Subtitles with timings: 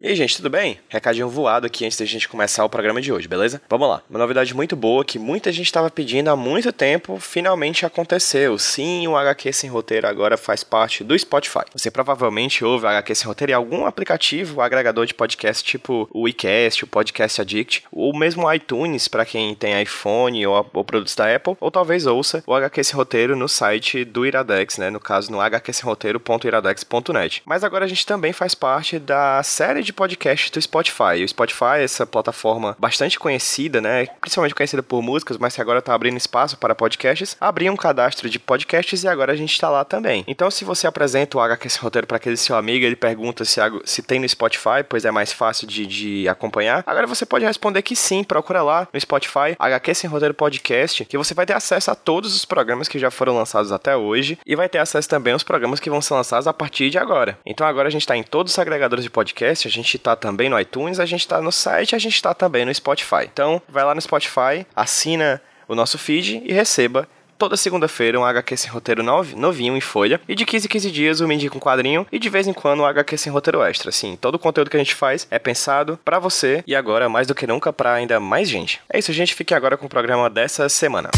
[0.00, 0.78] E aí, gente, tudo bem?
[0.88, 3.60] Recadinho voado aqui antes da gente começar o programa de hoje, beleza?
[3.68, 4.00] Vamos lá.
[4.08, 8.56] Uma novidade muito boa que muita gente estava pedindo há muito tempo, finalmente aconteceu.
[8.60, 11.64] Sim, o HQ Sem Roteiro agora faz parte do Spotify.
[11.72, 16.26] Você provavelmente ouve o HQ Sem Roteiro em algum aplicativo, agregador de podcast, tipo o
[16.26, 21.34] WeCast, o Podcast Addict, ou mesmo iTunes, para quem tem iPhone ou, ou, produtos da
[21.34, 24.90] Apple, ou talvez ouça o HQ Sem Roteiro no site do Iradex, né?
[24.90, 27.42] No caso, no hqsemroteiro.iradex.net.
[27.44, 31.24] Mas agora a gente também faz parte da série de de podcast do Spotify.
[31.24, 34.06] O Spotify é essa plataforma bastante conhecida, né?
[34.20, 37.36] Principalmente conhecida por músicas, mas que agora tá abrindo espaço para podcasts.
[37.40, 40.24] Abriu um cadastro de podcasts e agora a gente está lá também.
[40.28, 43.60] Então, se você apresenta o HQ Sem Roteiro para aquele seu amigo, ele pergunta se,
[43.84, 46.84] se tem no Spotify, pois é mais fácil de, de acompanhar.
[46.86, 51.16] Agora você pode responder que sim, procura lá no Spotify, HQ Sem Roteiro Podcast, que
[51.16, 54.54] você vai ter acesso a todos os programas que já foram lançados até hoje e
[54.54, 57.38] vai ter acesso também aos programas que vão ser lançados a partir de agora.
[57.46, 60.58] Então agora a gente está em todos os agregadores de podcast, gente tá também no
[60.58, 63.24] iTunes, a gente tá no site, a gente tá também no Spotify.
[63.24, 68.56] Então, vai lá no Spotify, assina o nosso feed e receba toda segunda-feira um HQ
[68.56, 70.20] sem roteiro novinho em folha.
[70.28, 72.06] E de 15 em 15 dias eu me indico um quadrinho.
[72.10, 73.90] E de vez em quando um HQ sem roteiro extra.
[73.90, 77.26] Assim, todo o conteúdo que a gente faz é pensado para você e agora, mais
[77.26, 78.80] do que nunca, para ainda mais gente.
[78.92, 79.34] É isso, gente.
[79.34, 81.10] Fique agora com o programa dessa semana.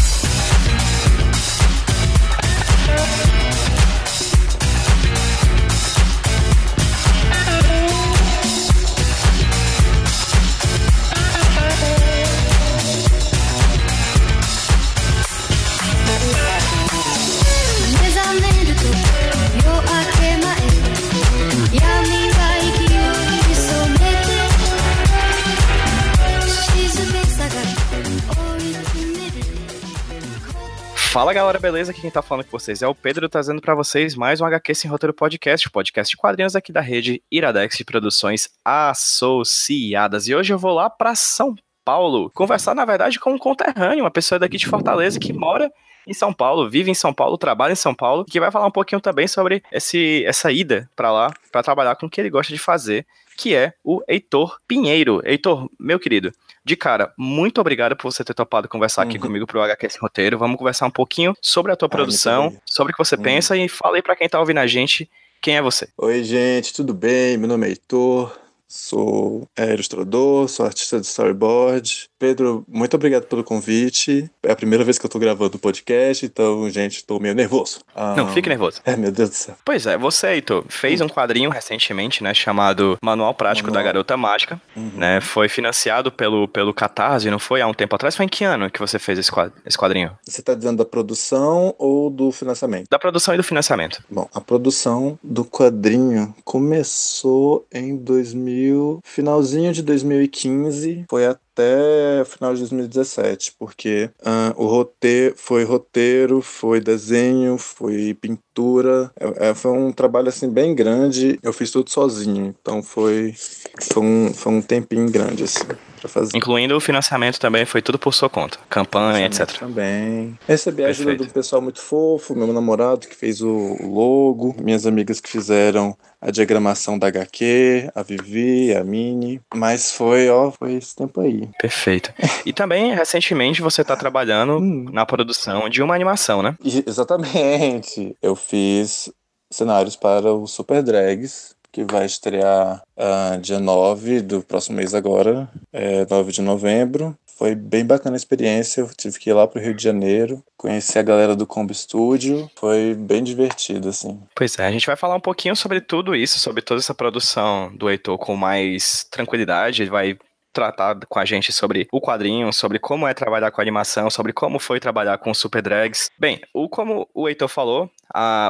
[31.11, 31.91] Fala galera, beleza?
[31.91, 34.73] Aqui quem tá falando com vocês é o Pedro, trazendo para vocês mais um HQ
[34.73, 40.29] Sem Roteiro Podcast, podcast de quadrinhos aqui da rede Iradex de Produções Associadas.
[40.29, 44.09] E hoje eu vou lá para São Paulo conversar, na verdade, com um conterrâneo, uma
[44.09, 45.69] pessoa daqui de Fortaleza que mora
[46.07, 48.71] em São Paulo, vive em São Paulo, trabalha em São Paulo, que vai falar um
[48.71, 52.53] pouquinho também sobre esse, essa ida para lá, para trabalhar com o que ele gosta
[52.53, 53.05] de fazer,
[53.41, 55.19] que é o Heitor Pinheiro.
[55.25, 56.31] Heitor, meu querido,
[56.63, 59.23] de cara, muito obrigado por você ter topado conversar aqui uhum.
[59.23, 60.37] comigo pro HQ Sem Roteiro.
[60.37, 63.23] Vamos conversar um pouquinho sobre a tua produção, sobre o que você uhum.
[63.23, 65.09] pensa e falei para quem tá ouvindo a gente
[65.41, 65.89] quem é você.
[65.97, 67.35] Oi, gente, tudo bem?
[67.35, 68.37] Meu nome é Heitor,
[68.71, 72.09] sou é, ilustrador, sou artista de storyboard.
[72.17, 74.31] Pedro, muito obrigado pelo convite.
[74.41, 77.81] É a primeira vez que eu tô gravando o podcast, então, gente, tô meio nervoso.
[77.95, 78.15] Um...
[78.15, 78.79] Não, fique nervoso.
[78.85, 79.55] É, meu Deus do céu.
[79.65, 83.83] Pois é, você, Heitor, fez um quadrinho recentemente, né, chamado Manual Prático Manual.
[83.83, 84.91] da Garota Mágica, uhum.
[84.95, 88.15] né, foi financiado pelo, pelo Catarse, não foi há um tempo atrás?
[88.15, 90.17] Foi em que ano que você fez esse quadrinho?
[90.25, 92.87] Você tá dizendo da produção ou do financiamento?
[92.89, 94.01] Da produção e do financiamento.
[94.09, 102.53] Bom, a produção do quadrinho começou em 2000 2000, finalzinho de 2015, foi até final
[102.53, 109.71] de 2017, porque uh, o roteiro foi roteiro, foi desenho, foi pintura, é, é, foi
[109.71, 111.39] um trabalho assim bem grande.
[111.41, 113.33] Eu fiz tudo sozinho, então foi
[113.81, 115.65] foi um, foi um tempinho grande assim
[116.01, 116.35] para fazer.
[116.35, 119.59] Incluindo o financiamento também, foi tudo por sua conta, campanha, etc.
[119.59, 120.37] Também.
[120.47, 125.21] Recebi a ajuda do pessoal muito fofo, meu namorado que fez o logo, minhas amigas
[125.21, 130.95] que fizeram a diagramação da HQ, a Vivi, a Mini, mas foi, ó, foi esse
[130.95, 131.49] tempo aí.
[131.59, 132.13] Perfeito.
[132.43, 134.85] E também, recentemente, você está trabalhando hum.
[134.91, 136.57] na produção de uma animação, né?
[136.63, 138.15] Exatamente.
[138.19, 139.11] Eu fiz
[139.51, 145.49] cenários para o Super Drags, que vai estrear uh, dia 9 do próximo mês agora,
[145.71, 147.17] é, 9 de novembro.
[147.25, 150.99] Foi bem bacana a experiência, eu tive que ir lá pro Rio de Janeiro, conhecer
[150.99, 154.21] a galera do Combo Studio, foi bem divertido, assim.
[154.35, 157.75] Pois é, a gente vai falar um pouquinho sobre tudo isso, sobre toda essa produção
[157.75, 160.17] do Heitor com mais tranquilidade, vai
[160.53, 164.59] tratar com a gente sobre o quadrinho, sobre como é trabalhar com animação, sobre como
[164.59, 166.09] foi trabalhar com Super Drags.
[166.19, 167.89] Bem, o, como o Heitor falou,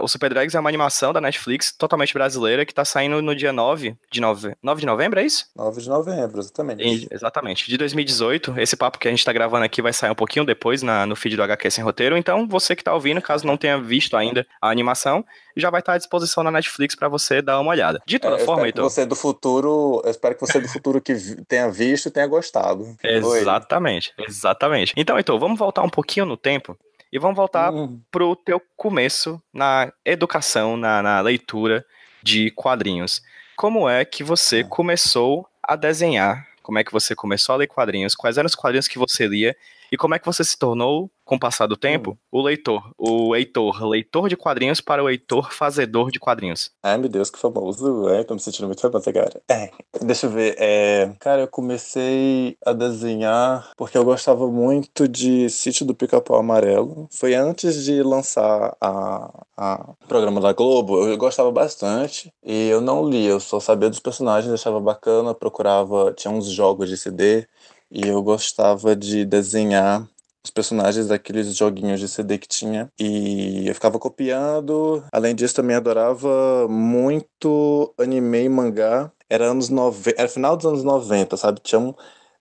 [0.02, 3.54] o Super Drags é uma animação da Netflix totalmente brasileira que tá saindo no dia
[3.54, 5.46] 9 de, nove, 9 de novembro, é isso?
[5.56, 6.84] 9 de novembro, exatamente.
[6.84, 7.70] E, exatamente.
[7.70, 8.60] De 2018.
[8.60, 11.16] Esse papo que a gente tá gravando aqui vai sair um pouquinho depois na, no
[11.16, 12.18] feed do HQ Sem Roteiro.
[12.18, 15.24] Então, você que tá ouvindo, caso não tenha visto ainda a animação,
[15.56, 18.02] já vai estar à disposição na Netflix para você dar uma olhada.
[18.06, 18.84] De toda é, forma, então.
[18.84, 21.14] Você do futuro, eu espero que você do futuro que
[21.48, 22.96] tenha visto e tenha gostado.
[23.04, 24.26] Exatamente, Oi.
[24.28, 24.94] exatamente.
[24.96, 26.78] Então, então, vamos voltar um pouquinho no tempo
[27.12, 28.00] e vamos voltar uhum.
[28.10, 31.86] pro teu começo na educação, na, na leitura
[32.24, 33.22] de quadrinhos.
[33.56, 34.70] Como é que você uhum.
[34.70, 36.48] começou a desenhar?
[36.64, 38.16] Como é que você começou a ler quadrinhos?
[38.16, 39.56] Quais eram os quadrinhos que você lia?
[39.92, 42.40] E como é que você se tornou com o passar do tempo, hum.
[42.40, 46.72] o leitor, o Heitor, leitor de quadrinhos para o Heitor fazedor de quadrinhos.
[46.84, 48.10] Ai, meu Deus, que famoso.
[48.10, 49.42] É, tô me sentindo muito famoso agora.
[49.50, 49.72] É,
[50.02, 50.56] deixa eu ver.
[50.58, 57.08] É, cara, eu comecei a desenhar porque eu gostava muito de Sítio do Pica-Pau Amarelo.
[57.12, 62.34] Foi antes de lançar a, a programa da Globo, eu gostava bastante.
[62.44, 66.90] E eu não lia, eu só sabia dos personagens, achava bacana, procurava, tinha uns jogos
[66.90, 67.48] de CD.
[67.92, 70.08] E eu gostava de desenhar
[70.44, 72.92] os personagens daqueles joguinhos de CD que tinha.
[72.98, 75.04] E eu ficava copiando.
[75.12, 79.12] Além disso, também adorava muito anime e mangá.
[79.30, 81.60] Era anos 90, era final dos anos 90, sabe?
[81.62, 81.94] Tinha um,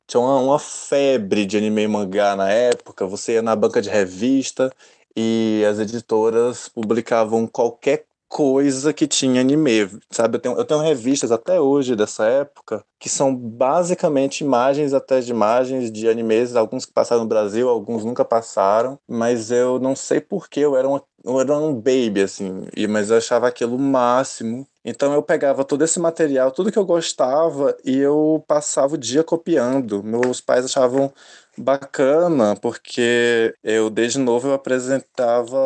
[0.06, 3.06] tinha uma, uma, febre de anime e mangá na época.
[3.06, 4.73] Você ia na banca de revista
[5.17, 10.37] e as editoras publicavam qualquer coisa que tinha anime, sabe?
[10.37, 15.32] Eu tenho, eu tenho revistas até hoje dessa época que são basicamente imagens atrás de
[15.32, 20.21] imagens de animes, alguns que passaram no Brasil, alguns nunca passaram, mas eu não sei
[20.21, 23.79] porquê, eu era, uma, eu era um baby, assim, e, mas eu achava aquilo o
[23.79, 24.67] máximo.
[24.85, 29.25] Então eu pegava todo esse material, tudo que eu gostava, e eu passava o dia
[29.25, 30.03] copiando.
[30.03, 31.12] Meus pais achavam
[31.56, 35.58] bacana, porque eu desde novo eu apresentava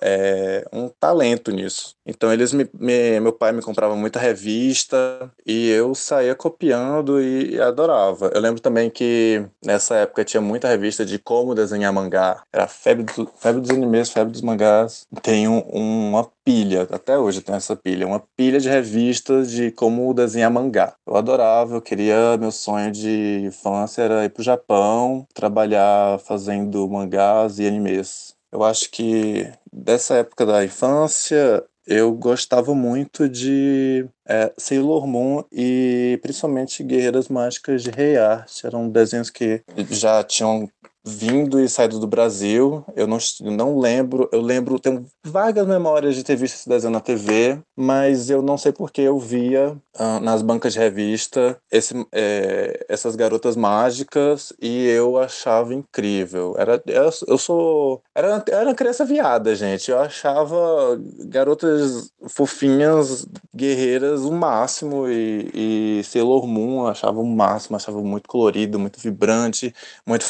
[0.00, 1.94] é, um talento nisso.
[2.04, 7.54] Então eles me, me, meu pai me comprava muita revista e eu saía copiando e,
[7.54, 8.30] e, adorava.
[8.34, 12.42] Eu lembro também que nessa época tinha muita revista de como desenhar mangá.
[12.52, 15.06] Era febre, do, febre dos animes, febre dos mangás.
[15.22, 20.14] Tem um, uma pilha, até hoje tem essa pilha, uma pilha de revistas de como
[20.14, 20.94] desenhar mangá.
[21.04, 27.58] Eu adorava, eu queria, meu sonho de infância era ir pro Japão, trabalhar fazendo mangás
[27.58, 28.36] e animes.
[28.52, 36.18] Eu acho que dessa época da infância eu gostava muito de é, Sailor Moon e
[36.20, 38.64] principalmente Guerreiras Mágicas de Rei Art.
[38.64, 40.68] Eram desenhos que já tinham
[41.06, 42.84] vindo e saído do Brasil.
[42.96, 47.00] Eu não, não lembro, eu lembro, tenho vagas memórias de ter visto esse desenho na
[47.00, 52.84] TV, mas eu não sei porque eu via uh, nas bancas de revista esse, é,
[52.88, 56.56] essas garotas mágicas e eu achava incrível.
[56.58, 58.02] Era, eu, eu sou.
[58.14, 59.90] Era, era uma criança viada, gente.
[59.90, 67.76] Eu achava garotas fofinhas, guerreiras, o máximo e, e Sailor Moon eu achava o máximo,
[67.76, 69.74] achava muito colorido, muito vibrante,
[70.06, 70.24] muito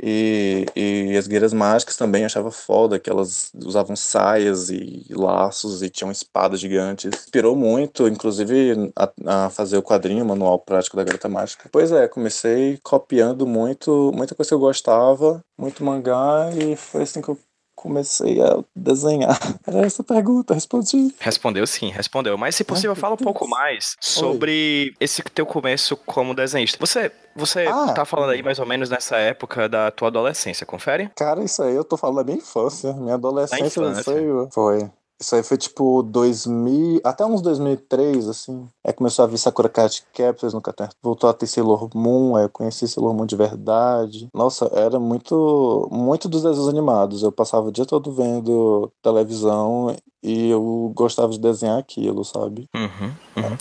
[0.00, 5.90] e, e as guerreiras mágicas também achava foda que elas usavam saias e laços e
[5.90, 7.06] tinham espadas gigantes.
[7.06, 11.68] Inspirou muito, inclusive, a, a fazer o quadrinho, o manual prático da garota mágica.
[11.72, 17.20] Pois é, comecei copiando muito, muita coisa que eu gostava, muito mangá, e foi assim
[17.20, 17.38] que eu
[17.78, 19.38] comecei a desenhar?
[19.66, 21.14] Era essa pergunta, respondi.
[21.20, 22.36] Respondeu sim, respondeu.
[22.36, 24.96] Mas se possível, fala um pouco mais sobre Oi.
[25.00, 26.76] esse teu começo como desenhista.
[26.80, 31.10] Você, você ah, tá falando aí mais ou menos nessa época da tua adolescência, confere?
[31.14, 32.92] Cara, isso aí eu tô falando da minha infância.
[32.94, 34.90] Minha adolescência foi, foi.
[35.20, 38.68] Isso aí foi tipo 2000, até uns 2003, assim.
[38.86, 40.90] Aí começou a vir Sakura Card Captors no Catar.
[41.02, 44.28] Voltou a ter Sailor Moon, aí eu conheci Sailor Moon de verdade.
[44.32, 47.24] Nossa, era muito, muito dos desenhos animados.
[47.24, 52.68] Eu passava o dia todo vendo televisão e eu gostava de desenhar aquilo, sabe?
[52.74, 53.54] Uhum, uhum.
[53.54, 53.58] É.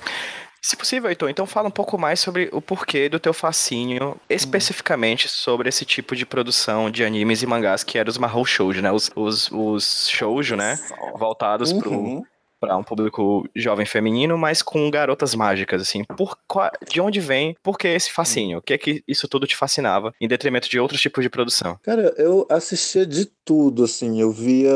[0.62, 5.30] Se possível, Heitor, então fala um pouco mais sobre o porquê do teu fascínio, especificamente
[5.30, 8.92] sobre esse tipo de produção de animes e mangás que eram os Mahou Shoujo, né?
[8.92, 10.78] Os, os, os shoujo, né?
[11.18, 11.80] Voltados uhum.
[11.80, 12.28] pro
[12.60, 16.04] para um público jovem feminino, mas com garotas mágicas, assim.
[16.04, 16.38] Por
[16.90, 17.56] de onde vem?
[17.62, 18.60] Por que esse fascínio?
[18.60, 21.78] O que é que isso tudo te fascinava, em detrimento de outros tipos de produção?
[21.84, 24.20] Cara, eu assistia de tudo, assim.
[24.20, 24.72] Eu via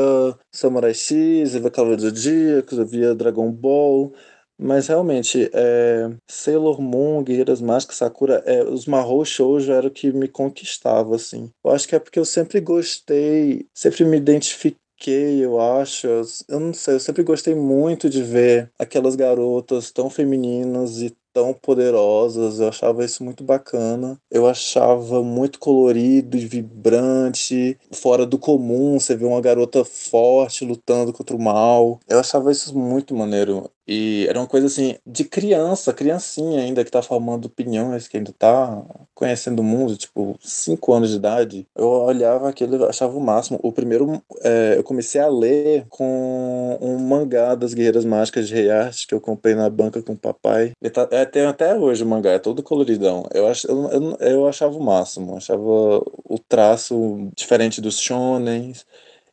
[0.50, 4.12] Samurai X, eu via Cavaleiro do Zodíaco, eu via Dragon Ball,
[4.58, 10.12] mas realmente, é, Sailor Moon, Guerreiras Mágicas, Sakura, é, os Mahou Shoujo era o que
[10.12, 11.50] me conquistava, assim.
[11.64, 16.06] Eu acho que é porque eu sempre gostei, sempre me identifiquei, eu acho.
[16.48, 21.54] Eu não sei, eu sempre gostei muito de ver aquelas garotas tão femininas e tão
[21.54, 24.18] poderosas, eu achava isso muito bacana.
[24.30, 31.12] Eu achava muito colorido e vibrante, fora do comum, você vê uma garota forte lutando
[31.12, 31.98] contra o mal.
[32.08, 33.70] Eu achava isso muito maneiro.
[33.92, 38.32] E era uma coisa assim, de criança, criancinha ainda que tá formando opiniões, que ainda
[38.32, 38.82] tá
[39.14, 41.66] conhecendo o mundo, tipo, 5 anos de idade.
[41.76, 43.60] Eu olhava aquilo achava o máximo.
[43.62, 48.70] O primeiro, é, eu comecei a ler com um mangá das Guerreiras Mágicas de Rei
[48.70, 50.72] Arte, que eu comprei na banca com o papai.
[50.80, 53.26] Ele tá, é, tem até hoje o mangá, é todo coloridão.
[53.34, 58.86] Eu, ach, eu, eu, eu achava o máximo, achava o traço diferente dos shonens.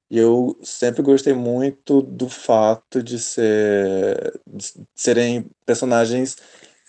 [0.09, 6.35] E eu sempre gostei muito do fato de, ser, de serem personagens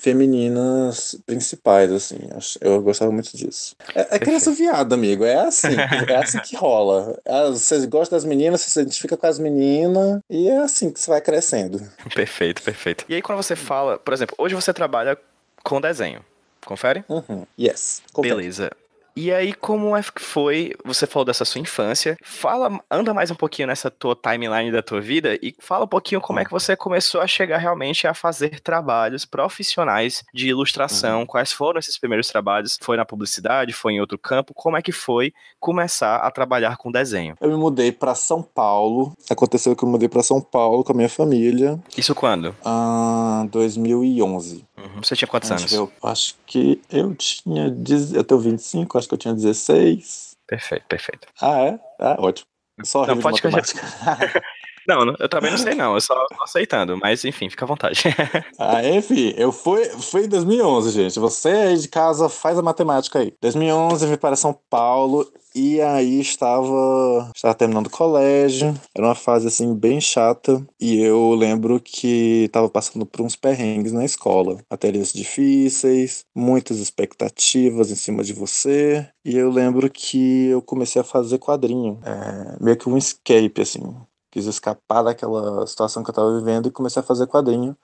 [0.01, 2.19] femininas principais, assim.
[2.61, 3.77] Eu gostava muito disso.
[3.95, 5.25] É, é criança viada, amigo.
[5.25, 5.77] É assim.
[6.09, 7.19] é assim que rola.
[7.51, 11.11] Você gosta das meninas, você se identifica com as meninas e é assim que você
[11.11, 11.81] vai crescendo.
[12.15, 13.05] Perfeito, perfeito.
[13.09, 15.19] E aí quando você fala, por exemplo, hoje você trabalha
[15.63, 16.25] com desenho.
[16.65, 17.05] Confere?
[17.09, 17.47] Uhum.
[17.59, 18.03] Yes.
[18.13, 18.37] Confere.
[18.37, 18.71] Beleza.
[19.17, 20.75] E aí, como é que foi?
[20.85, 22.17] Você falou dessa sua infância.
[22.23, 26.21] Fala, anda mais um pouquinho nessa tua timeline da tua vida e fala um pouquinho
[26.21, 31.21] como é que você começou a chegar realmente a fazer trabalhos profissionais de ilustração.
[31.21, 31.27] Uhum.
[31.27, 32.79] Quais foram esses primeiros trabalhos?
[32.81, 33.73] Foi na publicidade?
[33.73, 34.55] Foi em outro campo?
[34.55, 37.35] Como é que foi começar a trabalhar com desenho?
[37.41, 39.13] Eu me mudei para São Paulo.
[39.29, 41.79] Aconteceu que eu mudei para São Paulo com a minha família.
[41.97, 42.55] Isso quando?
[42.65, 44.65] Ah, 2011.
[44.81, 45.03] Uhum.
[45.03, 45.71] Você tinha quantos anos?
[45.73, 47.67] Eu acho que eu tinha.
[48.15, 50.37] Eu tenho 25, acho que eu tinha 16.
[50.47, 51.29] Perfeito, perfeito.
[51.41, 51.81] Ah, é?
[51.99, 52.47] Ah, ótimo.
[52.85, 53.81] Só não, pode matemática.
[54.91, 58.03] Não, eu também não sei não, eu só tô aceitando, mas enfim, fica à vontade.
[58.59, 61.21] ah, enfim, eu fui, fui em 2011, gente.
[61.21, 63.33] Você aí de casa faz a matemática aí.
[63.41, 69.15] 2011 eu vim para São Paulo e aí estava, estava terminando o colégio, era uma
[69.15, 70.65] fase assim bem chata.
[70.81, 77.93] E eu lembro que estava passando por uns perrengues na escola, matérias difíceis, muitas expectativas
[77.93, 79.09] em cima de você.
[79.25, 83.83] E eu lembro que eu comecei a fazer quadrinho, é, meio que um escape assim,
[84.31, 87.77] quis escapar daquela situação que eu estava vivendo e comecei a fazer quadrinho.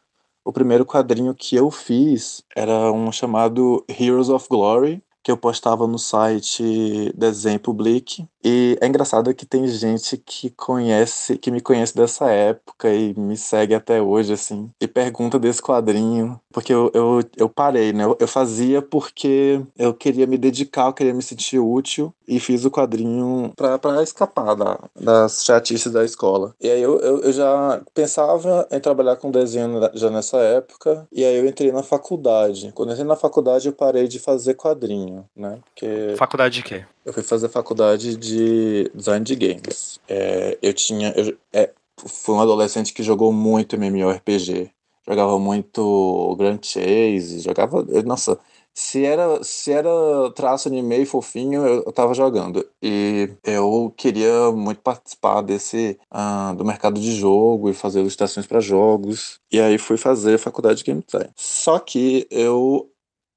[0.45, 5.89] O primeiro quadrinho que eu fiz era um chamado Heroes of Glory, que eu postava
[5.89, 8.25] no site Desenho Public.
[8.49, 13.37] E é engraçado que tem gente que conhece, que me conhece dessa época e me
[13.37, 16.41] segue até hoje, assim, e pergunta desse quadrinho.
[16.53, 18.05] Porque eu, eu, eu parei, né?
[18.05, 22.65] Eu, eu fazia porque eu queria me dedicar, eu queria me sentir útil e fiz
[22.65, 26.55] o quadrinho pra, pra escapar da, das chatices da escola.
[26.61, 31.25] E aí eu, eu, eu já pensava em trabalhar com desenho já nessa época, e
[31.25, 32.71] aí eu entrei na faculdade.
[32.77, 35.59] Quando eu entrei na faculdade, eu parei de fazer quadrinho, né?
[35.65, 36.85] Porque faculdade de quê?
[37.07, 40.01] Eu fui fazer faculdade de design de games.
[40.09, 41.15] É, eu tinha.
[41.17, 44.73] Eu, é, fui um adolescente que jogou muito MMORPG.
[45.09, 47.81] Jogava muito Grand Chase, jogava.
[48.05, 48.37] Nossa,
[48.75, 49.89] se era, se era
[50.35, 52.69] traço anime fofinho, eu, eu tava jogando.
[52.83, 58.59] E eu queria muito participar desse uh, do mercado de jogo e fazer ilustrações para
[58.59, 59.39] jogos.
[59.53, 61.31] E aí fui fazer faculdade de game design.
[61.37, 62.91] Só que eu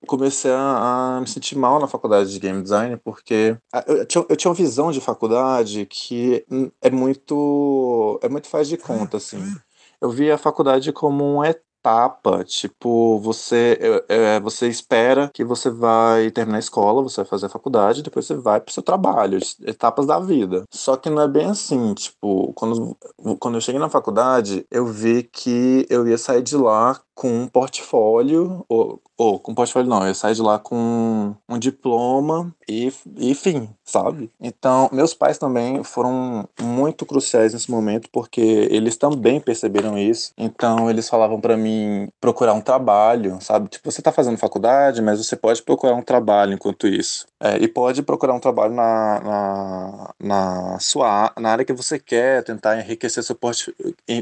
[0.07, 4.35] comecei a, a, me sentir mal na faculdade de game design porque eu tinha, eu
[4.35, 6.45] tinha uma visão de faculdade que
[6.81, 9.43] é muito é muito faz de conta assim
[10.01, 16.29] eu via a faculdade como um etapa, tipo, você, é, você espera que você vai
[16.31, 20.05] terminar a escola, você vai fazer a faculdade, depois você vai pro seu trabalho, etapas
[20.05, 20.63] da vida.
[20.71, 22.97] Só que não é bem assim, tipo, quando,
[23.39, 27.47] quando eu cheguei na faculdade, eu vi que eu ia sair de lá com um
[27.49, 33.69] portfólio, ou, ou com portfólio não, eu saí de lá com um diploma e, enfim,
[33.83, 34.31] sabe?
[34.39, 40.31] Então, meus pais também foram muito cruciais nesse momento, porque eles também perceberam isso.
[40.37, 43.67] Então, eles falavam para mim procurar um trabalho, sabe?
[43.67, 47.27] Tipo, você tá fazendo faculdade, mas você pode procurar um trabalho enquanto isso.
[47.41, 52.43] É, e pode procurar um trabalho na, na, na sua na área que você quer,
[52.43, 53.67] tentar enriquecer seu, port,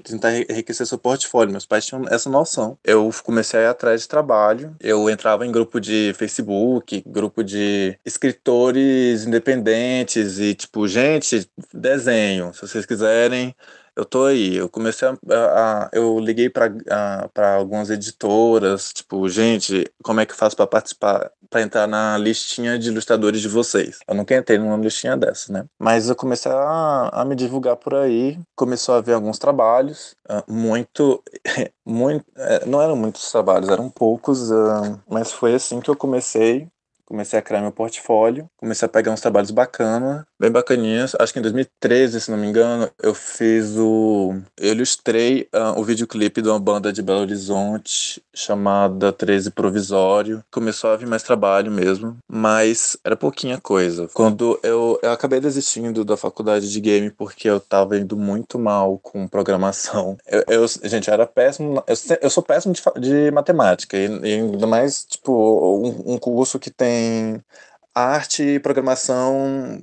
[0.04, 1.52] tentar enriquecer seu portfólio.
[1.52, 4.74] Meus pais tinham essa noção eu comecei a ir atrás de trabalho.
[4.80, 12.62] Eu entrava em grupo de Facebook, grupo de escritores independentes e tipo, gente, desenho, se
[12.62, 13.54] vocês quiserem,
[13.98, 14.56] eu tô aí.
[14.56, 15.14] Eu comecei a.
[15.32, 21.32] a eu liguei para algumas editoras, tipo, gente, como é que eu faço para participar,
[21.50, 24.00] para entrar na listinha de ilustradores de vocês?
[24.08, 25.66] Eu nunca entrei numa listinha dessa, né?
[25.80, 30.44] Mas eu comecei a, a me divulgar por aí, começou a ver alguns trabalhos, uh,
[30.52, 31.24] muito.
[31.84, 36.68] muito é, não eram muitos trabalhos, eram poucos, uh, mas foi assim que eu comecei
[37.08, 41.16] comecei a criar meu portfólio, comecei a pegar uns trabalhos bacanas, bem bacaninhas.
[41.20, 44.36] Acho que em 2013, se não me engano, eu fiz o.
[44.58, 50.44] Eu ilustrei uh, o videoclipe de uma banda de Belo Horizonte chamada 13 Provisório.
[50.52, 54.10] Começou a vir mais trabalho mesmo, mas era pouquinha coisa.
[54.14, 59.00] Quando eu, eu acabei desistindo da faculdade de game porque eu tava indo muito mal
[59.02, 60.18] com programação.
[60.28, 61.84] Eu, eu gente, eu era péssimo.
[61.88, 66.60] Eu, eu sou péssimo de, de matemática, e, e ainda mais, tipo, um, um curso
[66.60, 67.44] que tem tem
[67.94, 69.82] arte e programação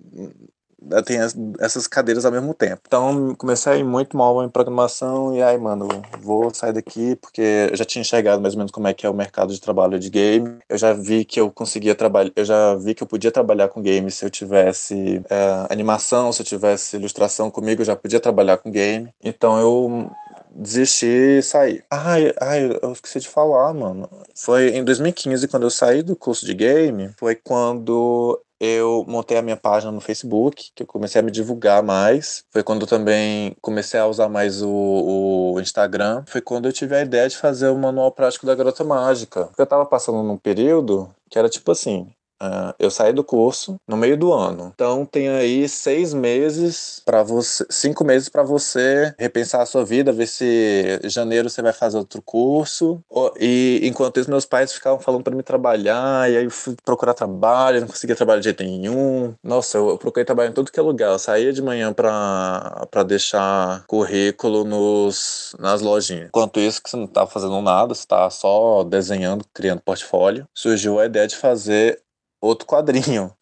[0.92, 1.18] eh, tem
[1.60, 2.82] essas cadeiras ao mesmo tempo.
[2.86, 5.88] Então, comecei muito mal em programação e aí, mano,
[6.20, 9.10] vou sair daqui porque eu já tinha enxergado mais ou menos como é que é
[9.10, 10.58] o mercado de trabalho de game.
[10.68, 13.80] Eu já vi que eu conseguia trabalhar, eu já vi que eu podia trabalhar com
[13.82, 18.58] game se eu tivesse é, animação, se eu tivesse ilustração comigo, eu já podia trabalhar
[18.58, 19.10] com game.
[19.22, 20.10] Então, eu
[20.54, 21.82] desisti e saí.
[21.90, 24.08] Ai, ai, eu esqueci de falar, mano.
[24.34, 29.42] Foi em 2015, quando eu saí do curso de game, foi quando eu montei a
[29.42, 32.44] minha página no Facebook, que eu comecei a me divulgar mais.
[32.50, 36.24] Foi quando também comecei a usar mais o, o Instagram.
[36.26, 39.50] Foi quando eu tive a ideia de fazer o manual prático da Garota Mágica.
[39.58, 42.08] Eu tava passando num período que era tipo assim:
[42.42, 44.72] Uh, eu saí do curso no meio do ano.
[44.74, 50.12] Então tem aí seis meses para você, cinco meses para você repensar a sua vida,
[50.12, 53.00] ver se janeiro você vai fazer outro curso.
[53.40, 57.14] E enquanto isso, meus pais ficavam falando para me trabalhar, e aí eu fui procurar
[57.14, 59.34] trabalho, não conseguia trabalhar de jeito nenhum.
[59.42, 61.12] Nossa, eu, procurei trabalho em tudo que é lugar.
[61.12, 66.28] Eu saía de manhã para deixar currículo nos, nas lojinhas.
[66.28, 70.98] Enquanto isso, que você não tá fazendo nada, você tá só desenhando, criando portfólio, surgiu
[70.98, 72.00] a ideia de fazer
[72.44, 73.32] outro quadrinho.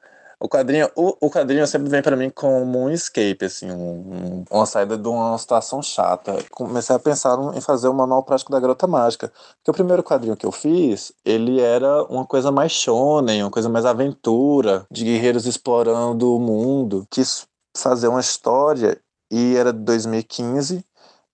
[0.40, 4.66] O quadrinho, o, o quadrinho sempre vem para mim como um escape, assim, um, uma
[4.66, 6.36] saída de uma situação chata.
[6.50, 9.28] Comecei a pensar em fazer o manual prático da Garota Mágica.
[9.28, 13.68] Porque o primeiro quadrinho que eu fiz, ele era uma coisa mais shonen, uma coisa
[13.68, 17.06] mais aventura, de guerreiros explorando o mundo.
[17.08, 20.84] Quis fazer uma história e era de 2015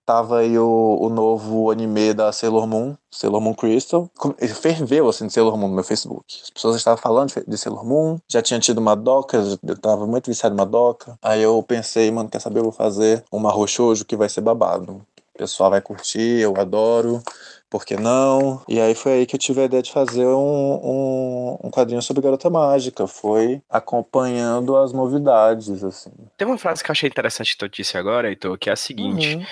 [0.08, 4.10] tava aí o, o novo anime da Sailor Moon, Sailor Moon Crystal.
[4.58, 6.24] Ferveu, assim, de Sailor Moon no meu Facebook.
[6.42, 10.30] As pessoas estavam falando de Sailor Moon, já tinha tido uma doca, eu tava muito
[10.30, 11.18] viciado em uma doca.
[11.20, 15.02] Aí eu pensei, mano, quer saber, eu vou fazer uma roxojo que vai ser babado.
[15.34, 17.22] O pessoal vai curtir, eu adoro
[17.70, 18.62] por que não?
[18.68, 22.02] E aí foi aí que eu tive a ideia de fazer um, um, um quadrinho
[22.02, 23.06] sobre Garota Mágica.
[23.06, 26.10] Foi acompanhando as novidades, assim.
[26.36, 28.76] Tem uma frase que eu achei interessante que tu disse agora, Heitor, que é a
[28.76, 29.44] seguinte: uhum.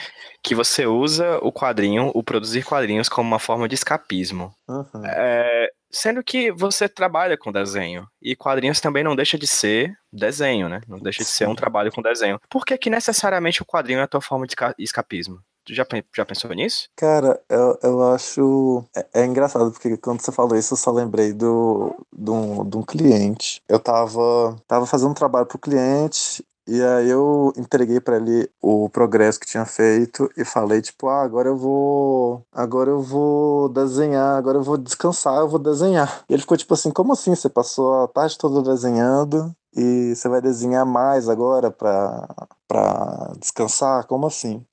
[0.43, 4.55] que você usa o quadrinho, o produzir quadrinhos, como uma forma de escapismo.
[4.69, 5.05] Uhum.
[5.05, 8.07] É, Sendo que você trabalha com desenho.
[8.21, 10.81] E quadrinhos também não deixa de ser desenho, né?
[10.87, 12.41] Não deixa de ser um trabalho com desenho.
[12.51, 15.41] Por que, que necessariamente o quadrinho é a tua forma de escapismo?
[15.67, 16.89] Tu já, já pensou nisso?
[16.95, 18.85] Cara, eu, eu acho.
[18.95, 22.83] É, é, engraçado, porque quando você falou isso, eu só lembrei do, do, de um
[22.83, 23.61] cliente.
[23.69, 28.89] Eu tava, tava fazendo um trabalho pro cliente e aí eu entreguei para ele o
[28.89, 34.37] progresso que tinha feito e falei tipo, ah, agora eu vou, agora eu vou desenhar,
[34.37, 36.25] agora eu vou descansar, eu vou desenhar.
[36.29, 37.35] E ele ficou tipo assim, como assim?
[37.35, 42.29] Você passou a tarde toda desenhando e você vai desenhar mais agora para
[42.69, 44.05] para descansar?
[44.07, 44.65] Como assim?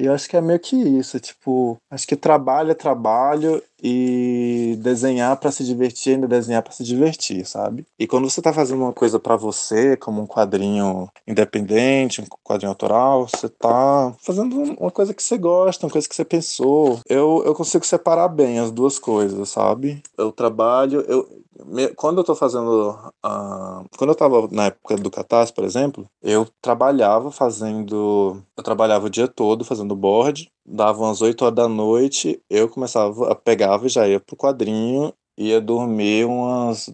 [0.00, 5.36] Eu acho que é meio que isso, tipo, acho que trabalho é trabalho e desenhar
[5.36, 7.86] para se divertir, ainda desenhar para se divertir, sabe?
[7.98, 12.70] E quando você tá fazendo uma coisa para você, como um quadrinho independente, um quadrinho
[12.70, 17.00] autoral, você tá fazendo uma coisa que você gosta, uma coisa que você pensou.
[17.08, 20.02] Eu, eu consigo separar bem as duas coisas, sabe?
[20.16, 21.28] Eu trabalho, eu,
[21.96, 22.90] quando eu tô fazendo.
[23.24, 28.42] Uh, quando eu tava na época do Catarse, por exemplo, eu trabalhava fazendo.
[28.56, 33.32] Eu trabalhava o dia todo fazendo board, dava umas 8 horas da noite, eu começava
[33.32, 36.90] a pegava e já ia pro quadrinho, ia dormir umas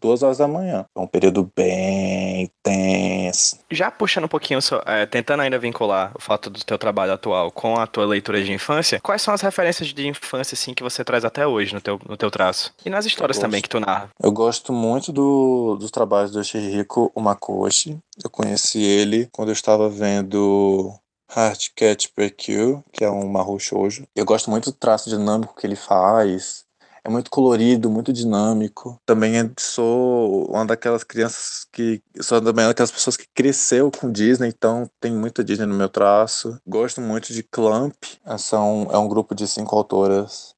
[0.00, 0.86] duas horas da manhã.
[0.96, 3.58] É um período bem tenso.
[3.70, 7.76] Já puxando um pouquinho, é, tentando ainda vincular o fato do teu trabalho atual com
[7.76, 11.24] a tua leitura de infância, quais são as referências de infância assim que você traz
[11.24, 12.72] até hoje no teu, no teu traço?
[12.84, 14.08] E nas histórias também que tu narra?
[14.22, 17.98] Eu gosto muito do, dos trabalhos do Shihiko Umakoshi.
[18.22, 20.92] Eu conheci ele quando eu estava vendo
[21.34, 24.06] Heart Cat Kill, que é um Mahou Shoujo.
[24.14, 26.66] Eu gosto muito do traço dinâmico que ele faz,
[27.08, 29.00] é muito colorido, muito dinâmico.
[29.06, 32.02] Também sou uma daquelas crianças que.
[32.20, 35.88] Sou também uma daquelas pessoas que cresceu com Disney, então tem muita Disney no meu
[35.88, 36.60] traço.
[36.66, 37.94] Gosto muito de Clamp,
[38.38, 40.54] são, é um grupo de cinco autoras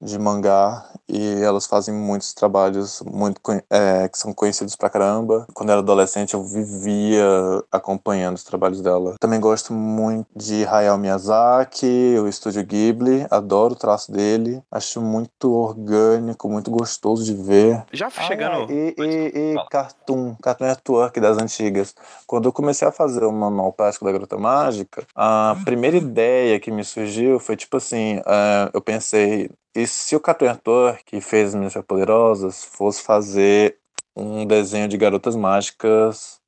[0.00, 5.46] de mangá e elas fazem muitos trabalhos muito é, que são conhecidos pra caramba.
[5.54, 7.24] Quando eu era adolescente eu vivia
[7.72, 9.16] acompanhando os trabalhos dela.
[9.18, 15.52] Também gosto muito de Hayao Miyazaki, o estúdio Ghibli, adoro o traço dele, acho muito
[15.52, 17.84] orgânico, muito gostoso de ver.
[17.92, 18.66] Já chegando.
[18.68, 21.94] Ah, e, e, e Cartoon, Cartoon Network das antigas.
[22.26, 26.70] Quando eu comecei a fazer o manual prático da Garota Mágica, a primeira ideia que
[26.70, 31.54] me surgiu foi tipo assim, uh, eu pensei e se o Network, que fez as
[31.54, 33.76] Meninas Poderosas, fosse fazer
[34.16, 36.40] um desenho de garotas mágicas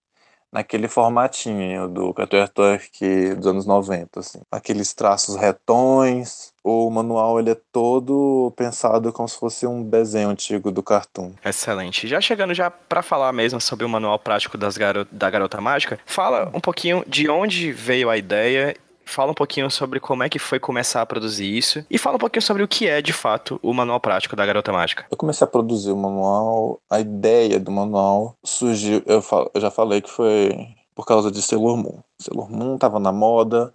[0.53, 4.41] naquele formatinho do Cartoon Network dos anos 90, assim.
[4.51, 6.53] Aqueles traços retões.
[6.65, 11.33] O manual ele é todo pensado como se fosse um desenho antigo do Cartoon.
[11.45, 12.09] Excelente.
[12.09, 16.01] Já chegando já para falar mesmo sobre o manual prático das garo da Garota Mágica,
[16.05, 18.77] fala um pouquinho de onde veio a ideia
[19.11, 22.19] fala um pouquinho sobre como é que foi começar a produzir isso e fala um
[22.19, 25.07] pouquinho sobre o que é, de fato, o manual prático da Garota Mágica.
[25.11, 29.23] Eu comecei a produzir o manual, a ideia do manual surgiu, eu,
[29.55, 31.99] eu já falei que foi por causa de Sailor Moon.
[32.19, 33.73] Sailor Moon tava na moda,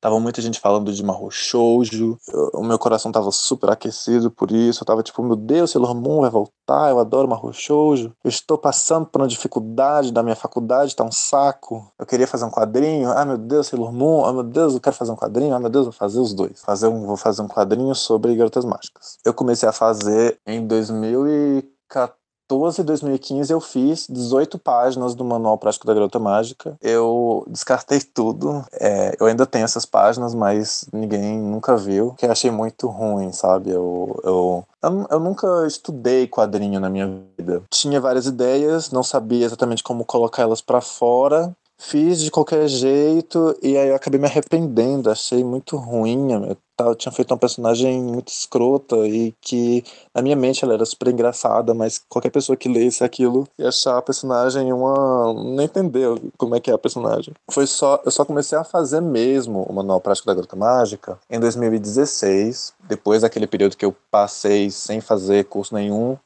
[0.00, 2.18] Tava muita gente falando de Mahou Shoujo.
[2.54, 4.82] O meu coração tava super aquecido por isso.
[4.82, 6.90] Eu tava tipo, meu Deus, Sailor Moon vai voltar.
[6.90, 8.12] Eu adoro Mahou Shoujo.
[8.22, 11.90] Eu estou passando por uma dificuldade da minha faculdade, tá um saco.
[11.98, 13.10] Eu queria fazer um quadrinho.
[13.10, 14.24] Ah, meu Deus, Sailor Moon.
[14.24, 15.54] Ah, meu Deus, eu quero fazer um quadrinho.
[15.54, 16.62] Ah, meu Deus, vou fazer os dois.
[16.62, 19.18] Fazer um, vou fazer um quadrinho sobre garotas mágicas.
[19.24, 25.58] Eu comecei a fazer em 2014 2014 e 2015 eu fiz 18 páginas do Manual
[25.58, 26.76] Prático da Garota Mágica.
[26.80, 28.64] Eu descartei tudo.
[28.72, 33.30] É, eu ainda tenho essas páginas, mas ninguém nunca viu, que eu achei muito ruim,
[33.32, 33.70] sabe?
[33.70, 37.62] Eu, eu, eu, eu nunca estudei quadrinho na minha vida.
[37.70, 41.54] Tinha várias ideias, não sabia exatamente como colocar elas para fora.
[41.80, 46.32] Fiz de qualquer jeito e aí eu acabei me arrependendo, achei muito ruim.
[46.32, 50.84] Eu, eu tinha feito uma personagem muito escrota e que na minha mente ela era
[50.84, 55.32] super engraçada, mas qualquer pessoa que lesse aquilo ia achar a personagem uma.
[55.32, 57.32] não entendeu como é que é a personagem.
[57.48, 58.02] Foi só.
[58.04, 63.22] Eu só comecei a fazer mesmo o Manual Prático da Garota Mágica em 2016, depois
[63.22, 66.18] daquele período que eu passei sem fazer curso nenhum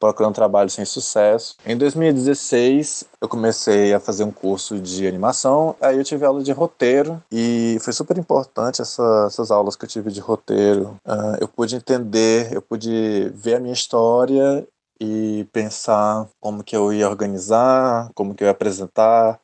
[0.00, 1.54] procurando trabalho sem sucesso.
[1.64, 6.50] Em 2016, eu comecei a fazer um curso de animação, aí eu tive aula de
[6.50, 10.96] roteiro e foi super importante essa, essas aulas que eu tive de roteiro.
[11.06, 14.66] Uh, eu pude entender, eu pude ver a minha história
[14.98, 19.38] e pensar como que eu ia organizar, como que eu ia apresentar,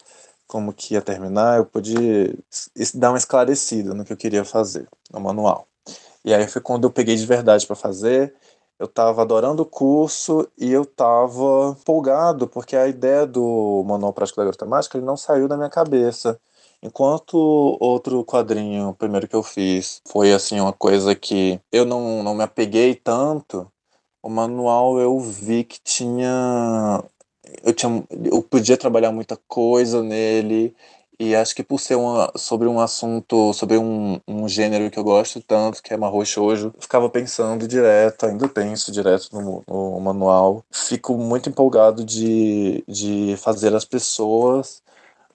[0.46, 2.38] como que ia terminar, eu pude
[2.94, 5.66] dar uma esclarecida no que eu queria fazer no manual.
[6.24, 8.34] E aí foi quando eu peguei de verdade para fazer
[8.78, 14.38] eu estava adorando o curso e eu estava empolgado, porque a ideia do Manual Prático
[14.38, 16.38] da Garota Mágica ele não saiu da minha cabeça.
[16.82, 17.36] Enquanto
[17.80, 22.34] outro quadrinho, o primeiro que eu fiz, foi assim uma coisa que eu não, não
[22.34, 23.70] me apeguei tanto,
[24.22, 27.02] o manual eu vi que tinha
[27.62, 30.74] eu tinha eu podia trabalhar muita coisa nele
[31.18, 35.04] e acho que por ser uma, sobre um assunto, sobre um, um gênero que eu
[35.04, 40.64] gosto tanto, que é Mahou Shoujo, ficava pensando direto, ainda penso direto no, no manual.
[40.70, 44.82] Fico muito empolgado de, de fazer as pessoas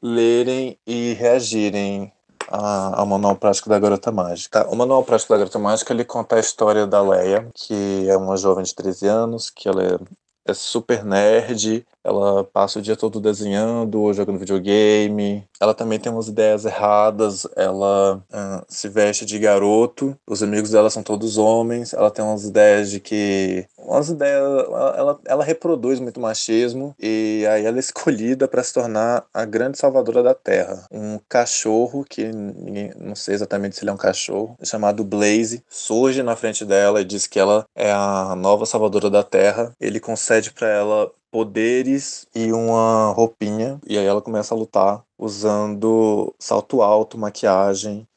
[0.02, 2.12] lerem e reagirem
[2.48, 4.68] ao Manual Prático da Garota Mágica.
[4.68, 8.36] O Manual Prático da Garota Mágica ele conta a história da Leia, que é uma
[8.36, 10.00] jovem de 13 anos, que ela
[10.46, 15.48] é, super nerd, ela passa o dia todo desenhando ou jogando videogame.
[15.60, 17.48] Ela também tem umas ideias erradas.
[17.56, 20.18] Ela uh, se veste de garoto.
[20.28, 21.94] Os amigos dela são todos homens.
[21.94, 23.68] Ela tem umas ideias de que.
[23.84, 24.42] Umas ideias.
[24.42, 26.96] Ela, ela reproduz muito machismo.
[27.00, 30.86] E aí ela é escolhida para se tornar a grande salvadora da Terra.
[30.92, 36.24] Um cachorro, que ninguém, não sei exatamente se ele é um cachorro, chamado Blaze, surge
[36.24, 39.74] na frente dela e diz que ela é a nova salvadora da Terra.
[39.80, 43.80] Ele concede para ela poderes e uma roupinha.
[43.88, 48.08] E aí ela começa a lutar usando salto alto, maquiagem,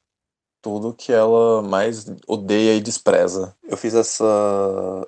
[0.64, 3.54] tudo que ela mais odeia e despreza.
[3.68, 4.24] Eu fiz essa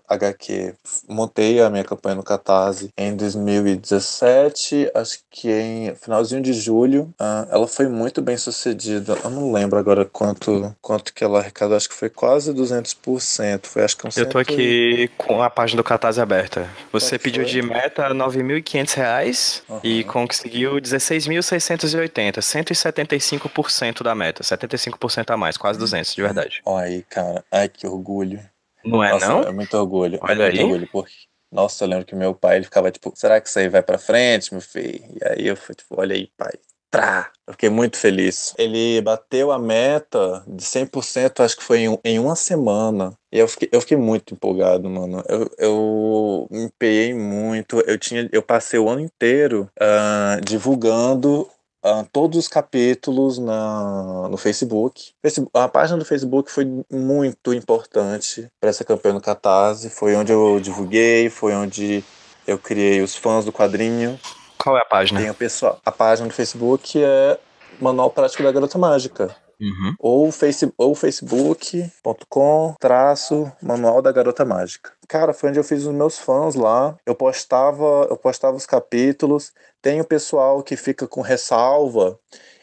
[0.07, 0.75] HQ,
[1.09, 7.05] montei a minha campanha no Catarse em 2017, acho que em finalzinho de julho.
[7.19, 9.16] Uh, ela foi muito bem sucedida.
[9.25, 13.66] Eu não lembro agora quanto, quanto que ela arrecadou, acho que foi quase 200%.
[13.66, 16.69] Foi acho que um Eu tô aqui com a página do Catarse aberta.
[16.92, 17.53] Você pediu foi?
[17.53, 19.81] de meta R$ 9.500 uhum.
[19.83, 26.63] e conseguiu 16.680, 175% da meta, 75% a mais, quase 200, de verdade.
[26.65, 27.45] Olha aí, cara.
[27.53, 28.41] Ai, que orgulho.
[28.85, 29.43] Não é Nossa, não?
[29.43, 30.19] É muito orgulho.
[30.23, 30.65] Olha é muito aí.
[30.65, 31.13] orgulho, porque...
[31.53, 33.99] Nossa, eu lembro que meu pai ele ficava tipo, será que isso aí vai pra
[33.99, 35.05] frente, meu filho?
[35.15, 36.53] E aí eu fui tipo, olha aí, pai.
[36.91, 37.31] Trá!
[37.47, 38.55] Eu fiquei muito feliz.
[38.57, 43.13] Ele bateu a meta de 100%, acho que foi em, em uma semana.
[43.31, 45.23] E eu fiquei, eu fiquei muito empolgado, mano.
[45.29, 47.81] Eu, eu me empenhei muito.
[47.81, 51.49] Eu, tinha, eu passei o ano inteiro uh, divulgando
[51.87, 55.12] uh, todos os capítulos na, no Facebook.
[55.55, 59.88] A página do Facebook foi muito importante para essa campanha no Catarse.
[59.88, 62.03] Foi onde eu divulguei, foi onde
[62.46, 64.18] eu criei os fãs do quadrinho.
[64.59, 65.20] Qual é a página?
[65.20, 65.79] Tem o pessoal.
[65.85, 67.38] A página do Facebook é
[67.81, 69.46] Manual Prático da Garota Mágica.
[69.61, 69.95] Uhum.
[69.99, 70.31] Ou,
[70.77, 74.92] ou facebook.com traço Manual da Garota Mágica.
[75.09, 76.97] Cara, foi onde eu fiz os meus fãs lá.
[77.07, 79.53] Eu postava, eu postava os capítulos.
[79.81, 82.19] Tem o pessoal que fica com ressalva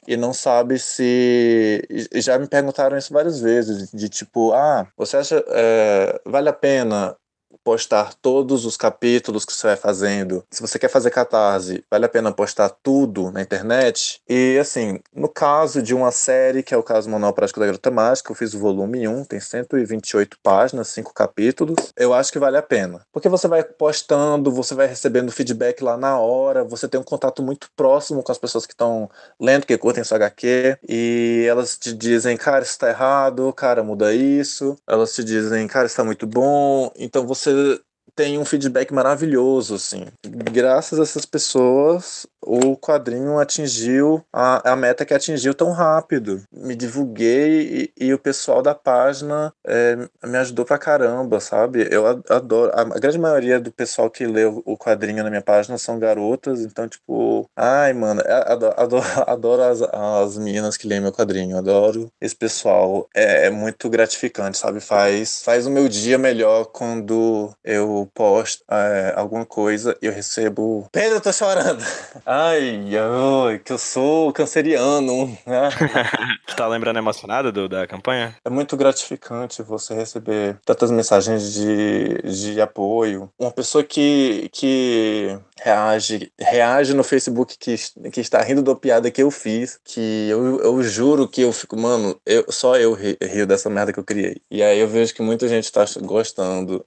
[0.07, 1.81] e não sabe se.
[2.15, 5.43] Já me perguntaram isso várias vezes, de tipo, ah, você acha.
[5.47, 7.15] É, vale a pena
[7.63, 10.43] postar todos os capítulos que você vai fazendo.
[10.51, 14.21] Se você quer fazer catarse, vale a pena postar tudo na internet.
[14.27, 17.91] E assim, no caso de uma série, que é o caso Manual Prático da Garota
[17.91, 21.75] Mágica, eu fiz o volume 1, tem 128 páginas, 5 capítulos.
[21.97, 23.01] Eu acho que vale a pena.
[23.11, 27.41] Porque você vai postando, você vai recebendo feedback lá na hora, você tem um contato
[27.41, 31.93] muito próximo com as pessoas que estão lendo, que curtem sua HQ, e elas te
[31.93, 34.75] dizem, cara, isso tá errado, cara, muda isso.
[34.87, 36.91] Elas te dizem, cara, isso tá muito bom.
[36.97, 37.79] Então você so
[38.15, 40.05] tem um feedback maravilhoso, assim.
[40.25, 46.43] Graças a essas pessoas, o quadrinho atingiu a, a meta que atingiu tão rápido.
[46.51, 49.95] Me divulguei e, e o pessoal da página é,
[50.25, 51.87] me ajudou pra caramba, sabe?
[51.89, 52.71] Eu adoro.
[52.73, 55.97] A, a grande maioria do pessoal que lê o, o quadrinho na minha página são
[55.97, 61.11] garotas, então, tipo, ai, mano, é, adoro, adoro, adoro as, as meninas que leem meu
[61.11, 63.07] quadrinho, adoro esse pessoal.
[63.15, 64.79] É, é muito gratificante, sabe?
[64.79, 70.87] Faz, faz o meu dia melhor quando eu posto é, alguma coisa e eu recebo.
[70.91, 71.83] Pedro, eu tô chorando.
[72.25, 75.27] Ai, ai, que eu sou canceriano.
[75.45, 75.69] Né?
[76.55, 78.35] tá lembrando emocionado do, da campanha?
[78.45, 83.29] É muito gratificante você receber tantas mensagens de, de apoio.
[83.37, 87.75] Uma pessoa que, que reage, reage no Facebook que,
[88.11, 91.77] que está rindo da piada que eu fiz, que eu, eu juro que eu fico,
[91.77, 94.41] mano, eu, só eu rio dessa merda que eu criei.
[94.49, 96.85] E aí eu vejo que muita gente está gostando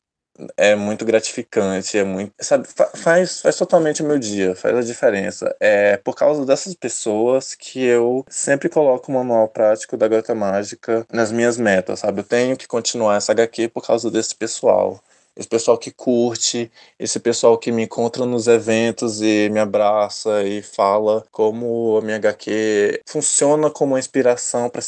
[0.57, 5.55] é muito gratificante, é muito, sabe, faz, faz totalmente o meu dia, faz a diferença.
[5.61, 11.07] É por causa dessas pessoas que eu sempre coloco o manual prático da Gota Mágica
[11.13, 12.21] nas minhas metas, sabe?
[12.21, 15.01] Eu tenho que continuar essa HQ por causa desse pessoal
[15.37, 20.63] esse pessoal que curte, esse pessoal que me encontra nos eventos e me abraça e
[20.63, 24.81] fala como a minha HQ funciona como uma inspiração para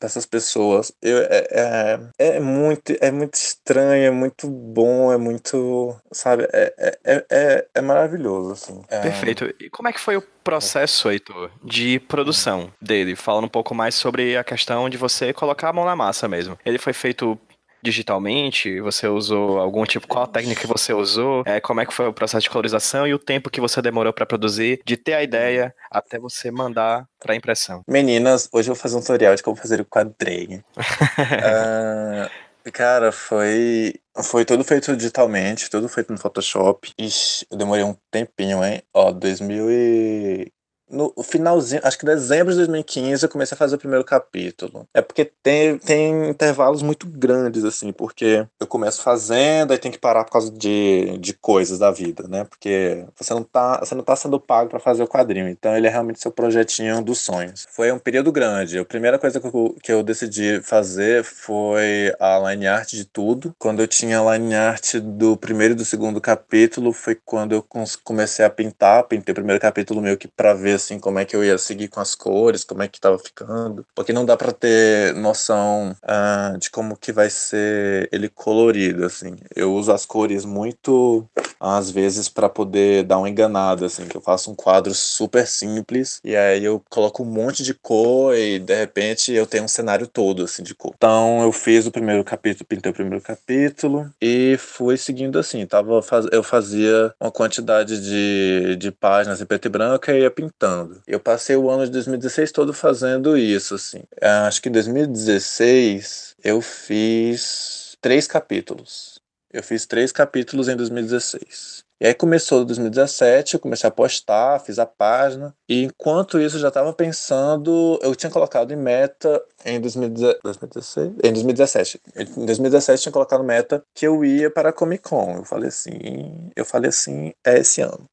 [0.00, 0.92] essas pessoas.
[1.02, 6.98] Eu, é, é, é, muito, é muito estranho, é muito bom, é muito, sabe, é,
[7.04, 8.82] é, é, é maravilhoso, assim.
[8.88, 9.00] É...
[9.00, 9.52] Perfeito.
[9.60, 13.14] E como é que foi o processo, Heitor, de produção dele?
[13.14, 16.58] Falando um pouco mais sobre a questão de você colocar a mão na massa mesmo.
[16.64, 17.38] Ele foi feito
[17.82, 18.80] digitalmente?
[18.80, 21.42] Você usou algum tipo, qual técnica que você usou?
[21.46, 24.12] É, como é que foi o processo de colorização e o tempo que você demorou
[24.12, 27.82] para produzir, de ter a ideia até você mandar para impressão?
[27.86, 30.62] Meninas, hoje eu vou fazer um tutorial de como fazer o quadrinho.
[30.76, 32.30] uh,
[32.72, 36.92] cara, foi foi tudo feito digitalmente, tudo feito no Photoshop.
[36.98, 38.82] Ixi, eu demorei um tempinho, hein?
[38.92, 40.52] Ó, 2000 e
[40.90, 44.86] no finalzinho, acho que dezembro de 2015 eu comecei a fazer o primeiro capítulo.
[44.92, 49.98] É porque tem, tem intervalos muito grandes, assim, porque eu começo fazendo, aí tem que
[49.98, 52.44] parar por causa de, de coisas da vida, né?
[52.44, 55.86] Porque você não tá, você não tá sendo pago para fazer o quadrinho, então ele
[55.86, 57.66] é realmente seu projetinho dos sonhos.
[57.70, 58.78] Foi um período grande.
[58.78, 63.54] A primeira coisa que eu, que eu decidi fazer foi a line art de tudo.
[63.58, 67.64] Quando eu tinha a line art do primeiro e do segundo capítulo, foi quando eu
[68.02, 71.36] comecei a pintar, pintei o primeiro capítulo meio que pra ver assim, como é que
[71.36, 73.86] eu ia seguir com as cores, como é que tava ficando.
[73.94, 79.36] Porque não dá para ter noção uh, de como que vai ser ele colorido, assim.
[79.54, 81.26] Eu uso as cores muito,
[81.58, 84.06] às vezes, para poder dar uma enganada, assim.
[84.06, 88.34] Que eu faço um quadro super simples e aí eu coloco um monte de cor
[88.36, 90.94] e, de repente, eu tenho um cenário todo, assim, de cor.
[90.96, 95.66] Então, eu fiz o primeiro capítulo, pintei o primeiro capítulo e fui seguindo assim.
[95.66, 96.00] Tava,
[96.32, 101.02] eu fazia uma quantidade de, de páginas em preto e branco e ia pintando estudando.
[101.06, 104.02] Eu passei o ano de 2016 todo fazendo isso, assim.
[104.20, 109.20] É, acho que em 2016 eu fiz três capítulos.
[109.52, 111.84] Eu fiz três capítulos em 2016.
[112.02, 115.54] E aí começou 2017, eu comecei a postar, fiz a página.
[115.68, 121.32] E enquanto isso eu já estava pensando, eu tinha colocado em meta em 2016, em
[121.32, 122.00] 2017.
[122.16, 125.36] Em 2017 eu tinha colocado meta que eu ia para a Comic Con.
[125.36, 128.04] Eu falei assim, eu falei assim, é esse ano.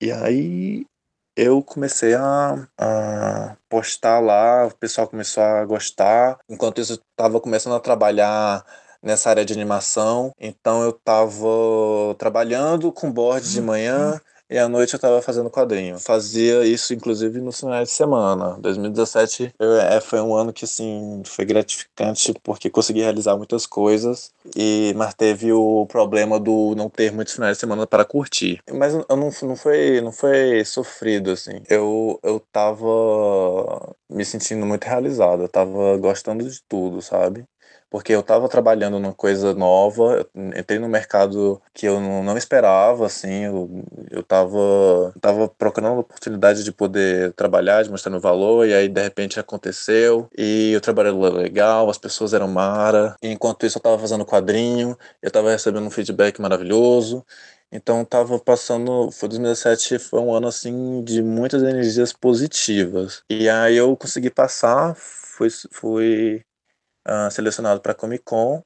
[0.00, 0.86] E aí
[1.36, 6.38] eu comecei a, a, postar lá, o pessoal começou a gostar.
[6.48, 8.64] Enquanto isso, eu estava começando a trabalhar
[9.02, 11.46] nessa área de animação, então eu estava
[12.18, 14.18] trabalhando com board de manhã
[14.50, 15.98] e à noite eu estava fazendo quadrinho.
[15.98, 18.56] Fazia isso, inclusive, no finais de semana.
[18.60, 24.30] 2017 eu, é, foi um ano que, assim, foi gratificante porque consegui realizar muitas coisas,
[24.56, 28.60] e mas teve o problema do não ter muitos finais de semana para curtir.
[28.72, 31.62] Mas eu não, não, foi, não foi sofrido, assim.
[31.68, 37.44] Eu, eu tava me sentindo muito realizado, eu tava gostando de tudo, sabe?
[37.94, 43.06] Porque eu estava trabalhando numa coisa nova, entrei no mercado que eu não, não esperava,
[43.06, 48.66] assim, eu, eu tava, tava procurando a oportunidade de poder trabalhar, de mostrar meu valor,
[48.66, 53.64] e aí de repente aconteceu, e o trabalho era legal, as pessoas eram mara, enquanto
[53.64, 57.24] isso eu estava fazendo quadrinho, eu estava recebendo um feedback maravilhoso,
[57.70, 63.22] então tava passando, foi 2017 foi um ano assim de muitas energias positivas.
[63.30, 66.44] E aí eu consegui passar, fui, fui
[67.06, 68.62] uh, selecionado para Comic Con.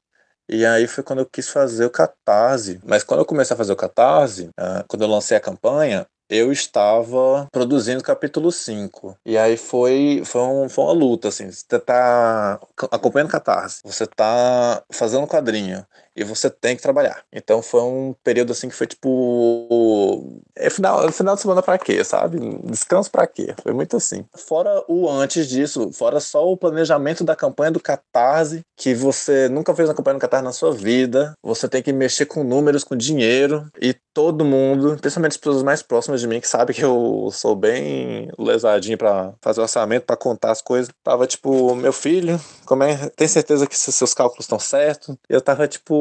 [0.47, 2.79] E aí foi quando eu quis fazer o Catarse.
[2.83, 6.51] Mas quando eu comecei a fazer o Catarse, uh, quando eu lancei a campanha, eu
[6.51, 9.17] estava produzindo capítulo 5.
[9.25, 11.51] E aí foi, foi, um, foi uma luta, assim.
[11.51, 12.59] Você tá
[12.91, 15.83] acompanhando Catarse, você tá fazendo quadrinho,
[16.21, 17.23] e você tem que trabalhar.
[17.31, 20.41] Então foi um período assim que foi tipo.
[20.55, 22.39] É final, final de semana pra quê, sabe?
[22.63, 23.55] Descanso pra quê?
[23.63, 24.25] Foi muito assim.
[24.35, 29.73] Fora o antes disso, fora só o planejamento da campanha do Catarse, que você nunca
[29.73, 31.33] fez uma campanha do Catarse na sua vida.
[31.43, 35.81] Você tem que mexer com números, com dinheiro, e todo mundo, principalmente as pessoas mais
[35.81, 40.17] próximas de mim, que sabe que eu sou bem lesadinho para fazer o orçamento, para
[40.17, 44.59] contar as coisas, tava tipo, meu filho, como é, tem certeza que seus cálculos estão
[44.59, 45.15] certos?
[45.29, 45.95] Eu tava tipo,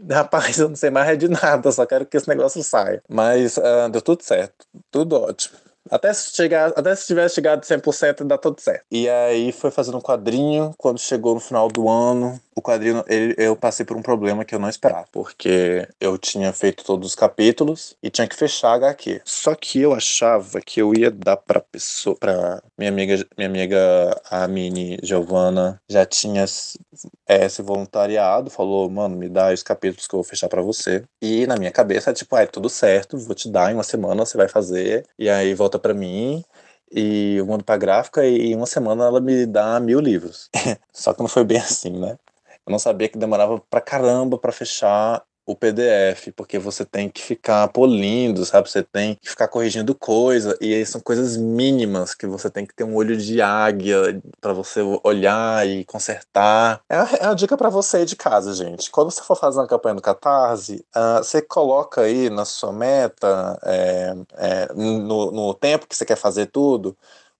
[0.10, 3.02] rapaz, eu não sei mais de nada, só quero que esse negócio saia.
[3.08, 5.65] Mas uh, deu tudo certo, tudo ótimo.
[5.90, 8.84] Até se, chegar, até se tivesse chegado 100% dá tudo certo.
[8.90, 13.34] E aí foi fazendo um quadrinho, quando chegou no final do ano, o quadrinho, ele,
[13.36, 17.14] eu passei por um problema que eu não esperava, porque eu tinha feito todos os
[17.14, 19.20] capítulos e tinha que fechar a HQ.
[19.26, 24.18] Só que eu achava que eu ia dar pra pessoa, pra minha amiga, minha amiga,
[24.30, 26.46] a Mini Giovana, já tinha
[27.28, 31.04] é, esse voluntariado, falou, mano, me dá os capítulos que eu vou fechar para você.
[31.20, 34.24] E na minha cabeça, tipo, ah, é tudo certo, vou te dar em uma semana,
[34.24, 36.44] você vai fazer, e aí volta para mim,
[36.90, 40.50] e eu mando pra gráfica e em uma semana ela me dá mil livros.
[40.92, 42.18] Só que não foi bem assim, né?
[42.66, 47.22] Eu não sabia que demorava pra caramba para fechar o PDF, porque você tem que
[47.22, 48.68] ficar polindo, sabe?
[48.68, 52.74] Você tem que ficar corrigindo coisa, e aí são coisas mínimas que você tem que
[52.74, 56.80] ter um olho de águia para você olhar e consertar.
[56.88, 58.90] É uma, é dica para você de casa, gente.
[58.90, 63.58] Quando você for fazer uma campanha do Catarse, uh, você coloca aí na sua meta,
[63.62, 66.96] é, é, no, no tempo que você quer fazer tudo,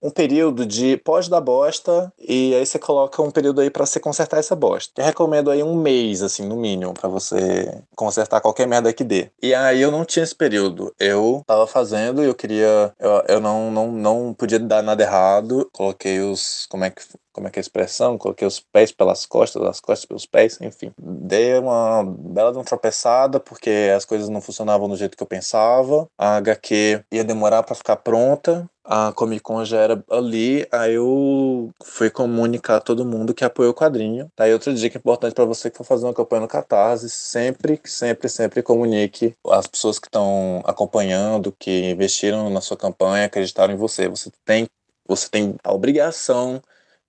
[0.07, 3.99] um período de pode dar bosta e aí você coloca um período aí para você
[3.99, 5.01] consertar essa bosta.
[5.01, 9.31] Eu recomendo aí um mês, assim, no mínimo, para você consertar qualquer merda que dê.
[9.43, 10.95] E aí eu não tinha esse período.
[10.99, 12.93] Eu tava fazendo e eu queria.
[12.99, 15.69] Eu, eu não, não, não podia dar nada errado.
[15.73, 16.67] Coloquei os.
[16.69, 17.03] Como é que
[17.37, 20.59] como é que é a expressão, coloquei os pés pelas costas, as costas pelos pés,
[20.59, 20.91] enfim.
[20.99, 25.27] Dei uma bela de uma tropeçada porque as coisas não funcionavam do jeito que eu
[25.27, 26.09] pensava.
[26.17, 28.67] A HQ ia demorar para ficar pronta.
[28.89, 33.73] A Comic Con já era ali, aí eu fui comunicar a todo mundo que apoiou
[33.73, 34.31] o quadrinho.
[34.39, 38.29] Aí outra dica importante para você que for fazer uma campanha no Catarse, sempre, sempre,
[38.29, 44.09] sempre comunique as pessoas que estão acompanhando, que investiram na sua campanha, acreditaram em você.
[44.09, 44.69] Você tem,
[45.07, 46.63] você tem a obrigação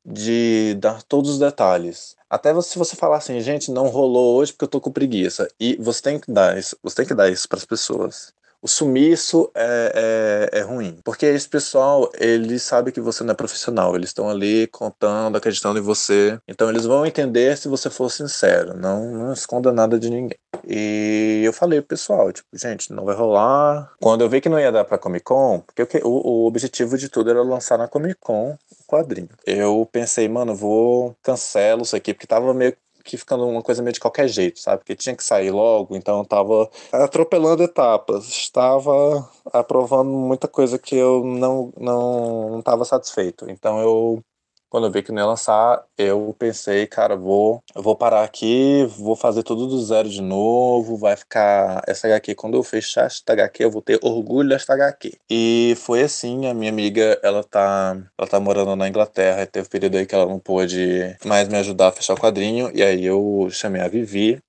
[0.04, 2.16] de dar todos os detalhes.
[2.30, 5.48] Até se você falar assim, gente, não rolou hoje porque eu tô com preguiça.
[5.60, 8.34] E você tem que dar isso, você tem que dar isso para as pessoas.
[8.62, 11.00] O sumiço é, é, é, ruim.
[11.04, 13.96] Porque esse pessoal, eles sabem que você não é profissional.
[13.96, 16.40] Eles estão ali contando, acreditando em você.
[16.48, 18.76] Então eles vão entender se você for sincero.
[18.76, 20.38] Não, não esconda nada de ninguém.
[20.68, 23.94] E eu falei pro pessoal, tipo, gente, não vai rolar.
[24.02, 27.10] Quando eu vi que não ia dar pra Comic Con, porque o, o objetivo de
[27.10, 29.30] tudo era lançar na Comic Con quadrinho.
[29.46, 32.76] Eu pensei, mano, vou cancelo isso aqui, porque tava meio
[33.08, 34.80] que ficando uma coisa meio de qualquer jeito, sabe?
[34.80, 40.96] Porque tinha que sair logo, então eu tava atropelando etapas, estava aprovando muita coisa que
[40.96, 43.50] eu não não, não tava satisfeito.
[43.50, 44.24] Então eu
[44.70, 49.16] quando eu vi que não ia lançar, eu pensei, cara, vou, vou parar aqui, vou
[49.16, 52.36] fazer tudo do zero de novo, vai ficar essa HQ.
[52.36, 55.18] Quando eu fechar esta HQ, eu vou ter orgulho desta HQ.
[55.30, 59.70] E foi assim, a minha amiga, ela tá, ela tá morando na Inglaterra, teve um
[59.70, 63.06] período aí que ela não pôde mais me ajudar a fechar o quadrinho, e aí
[63.06, 64.40] eu chamei a Vivi,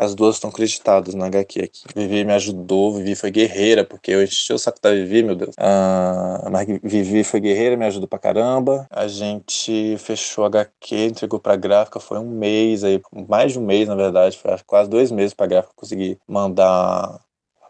[0.00, 1.82] as duas estão creditadas na HQ aqui.
[1.94, 5.54] Vivi me ajudou, Vivi foi guerreira, porque eu enchi o saco da Vivi, meu Deus.
[5.58, 8.86] Ah, mas Vivi foi guerreira, me ajudou pra caramba.
[8.88, 13.66] A gente fechou a HQ, entregou pra gráfica, foi um mês aí, mais de um
[13.66, 17.20] mês na verdade, foi quase dois meses pra gráfica conseguir mandar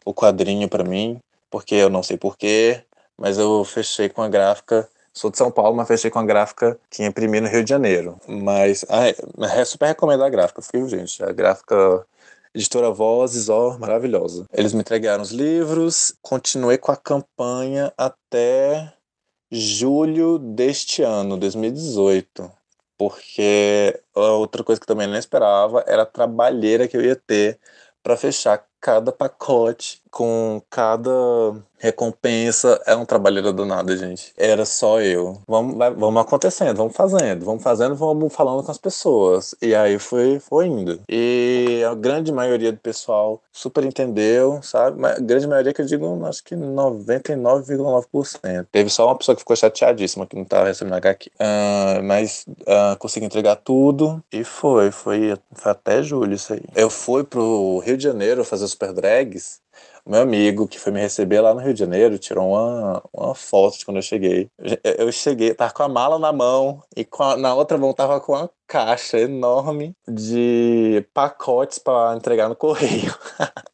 [0.05, 1.19] o quadrinho pra mim,
[1.51, 2.81] porque eu não sei porquê,
[3.19, 6.79] mas eu fechei com a gráfica Sou de São Paulo, mas fechei com a gráfica
[6.89, 8.17] que imprimi no Rio de Janeiro.
[8.29, 11.21] Mas é, super recomendo a gráfica, viu, gente?
[11.25, 12.07] A gráfica
[12.55, 14.45] Editora Vozes, ó, maravilhosa.
[14.53, 18.93] Eles me entregaram os livros, continuei com a campanha até
[19.51, 22.51] julho deste ano, 2018.
[22.99, 27.59] porque outra coisa que também não esperava era a trabalheira que eu ia ter
[28.03, 31.11] para fechar cada pacote com cada
[31.81, 34.33] recompensa é um trabalheiro do nada, gente.
[34.37, 35.41] Era só eu.
[35.49, 39.55] Vamos, vai, vamos acontecendo, vamos fazendo, vamos fazendo, vamos falando com as pessoas.
[39.63, 41.01] E aí foi, foi indo.
[41.09, 45.05] E a grande maioria do pessoal super entendeu, sabe?
[45.07, 48.67] A grande maioria que eu digo, acho que 99,9%.
[48.71, 51.31] Teve só uma pessoa que ficou chateadíssima que não estava recebendo HQ.
[51.41, 56.61] Uh, mas uh, consegui entregar tudo e foi, foi, foi até julho isso aí.
[56.77, 59.61] Eu fui pro Rio de Janeiro fazer super drags
[60.07, 63.79] meu amigo que foi me receber lá no Rio de Janeiro tirou uma, uma foto
[63.79, 64.49] de quando eu cheguei.
[64.83, 68.33] Eu cheguei, tava com a mala na mão e a, na outra mão tava com
[68.33, 73.15] uma caixa enorme de pacotes para entregar no correio.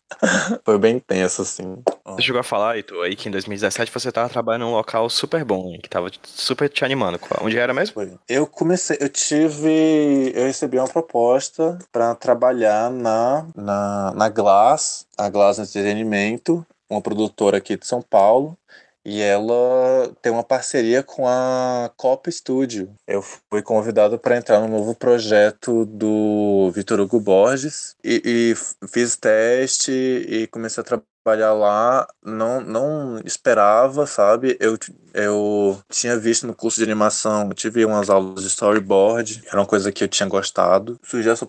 [0.64, 1.82] Foi bem intenso, assim.
[2.14, 5.44] Você chegou a falar, Ito, aí que em 2017 você tava trabalhando num local super
[5.44, 7.18] bom, que tava super te animando.
[7.40, 8.18] Onde era mesmo?
[8.28, 15.28] Eu comecei, eu tive, eu recebi uma proposta para trabalhar na, na, na Glass, a
[15.28, 18.56] Glass Entretenimento, uma produtora aqui de São Paulo,
[19.04, 22.92] e ela tem uma parceria com a Copa Studio.
[23.06, 29.16] Eu fui convidado para entrar no novo projeto do Vitor Hugo Borges e, e fiz
[29.16, 34.56] teste e comecei a trabalhar trabalhar lá, não, não esperava, sabe?
[34.60, 34.78] Eu,
[35.16, 39.90] eu tinha visto no curso de animação, tive umas aulas de storyboard, era uma coisa
[39.90, 41.00] que eu tinha gostado.
[41.02, 41.48] Surgiu essa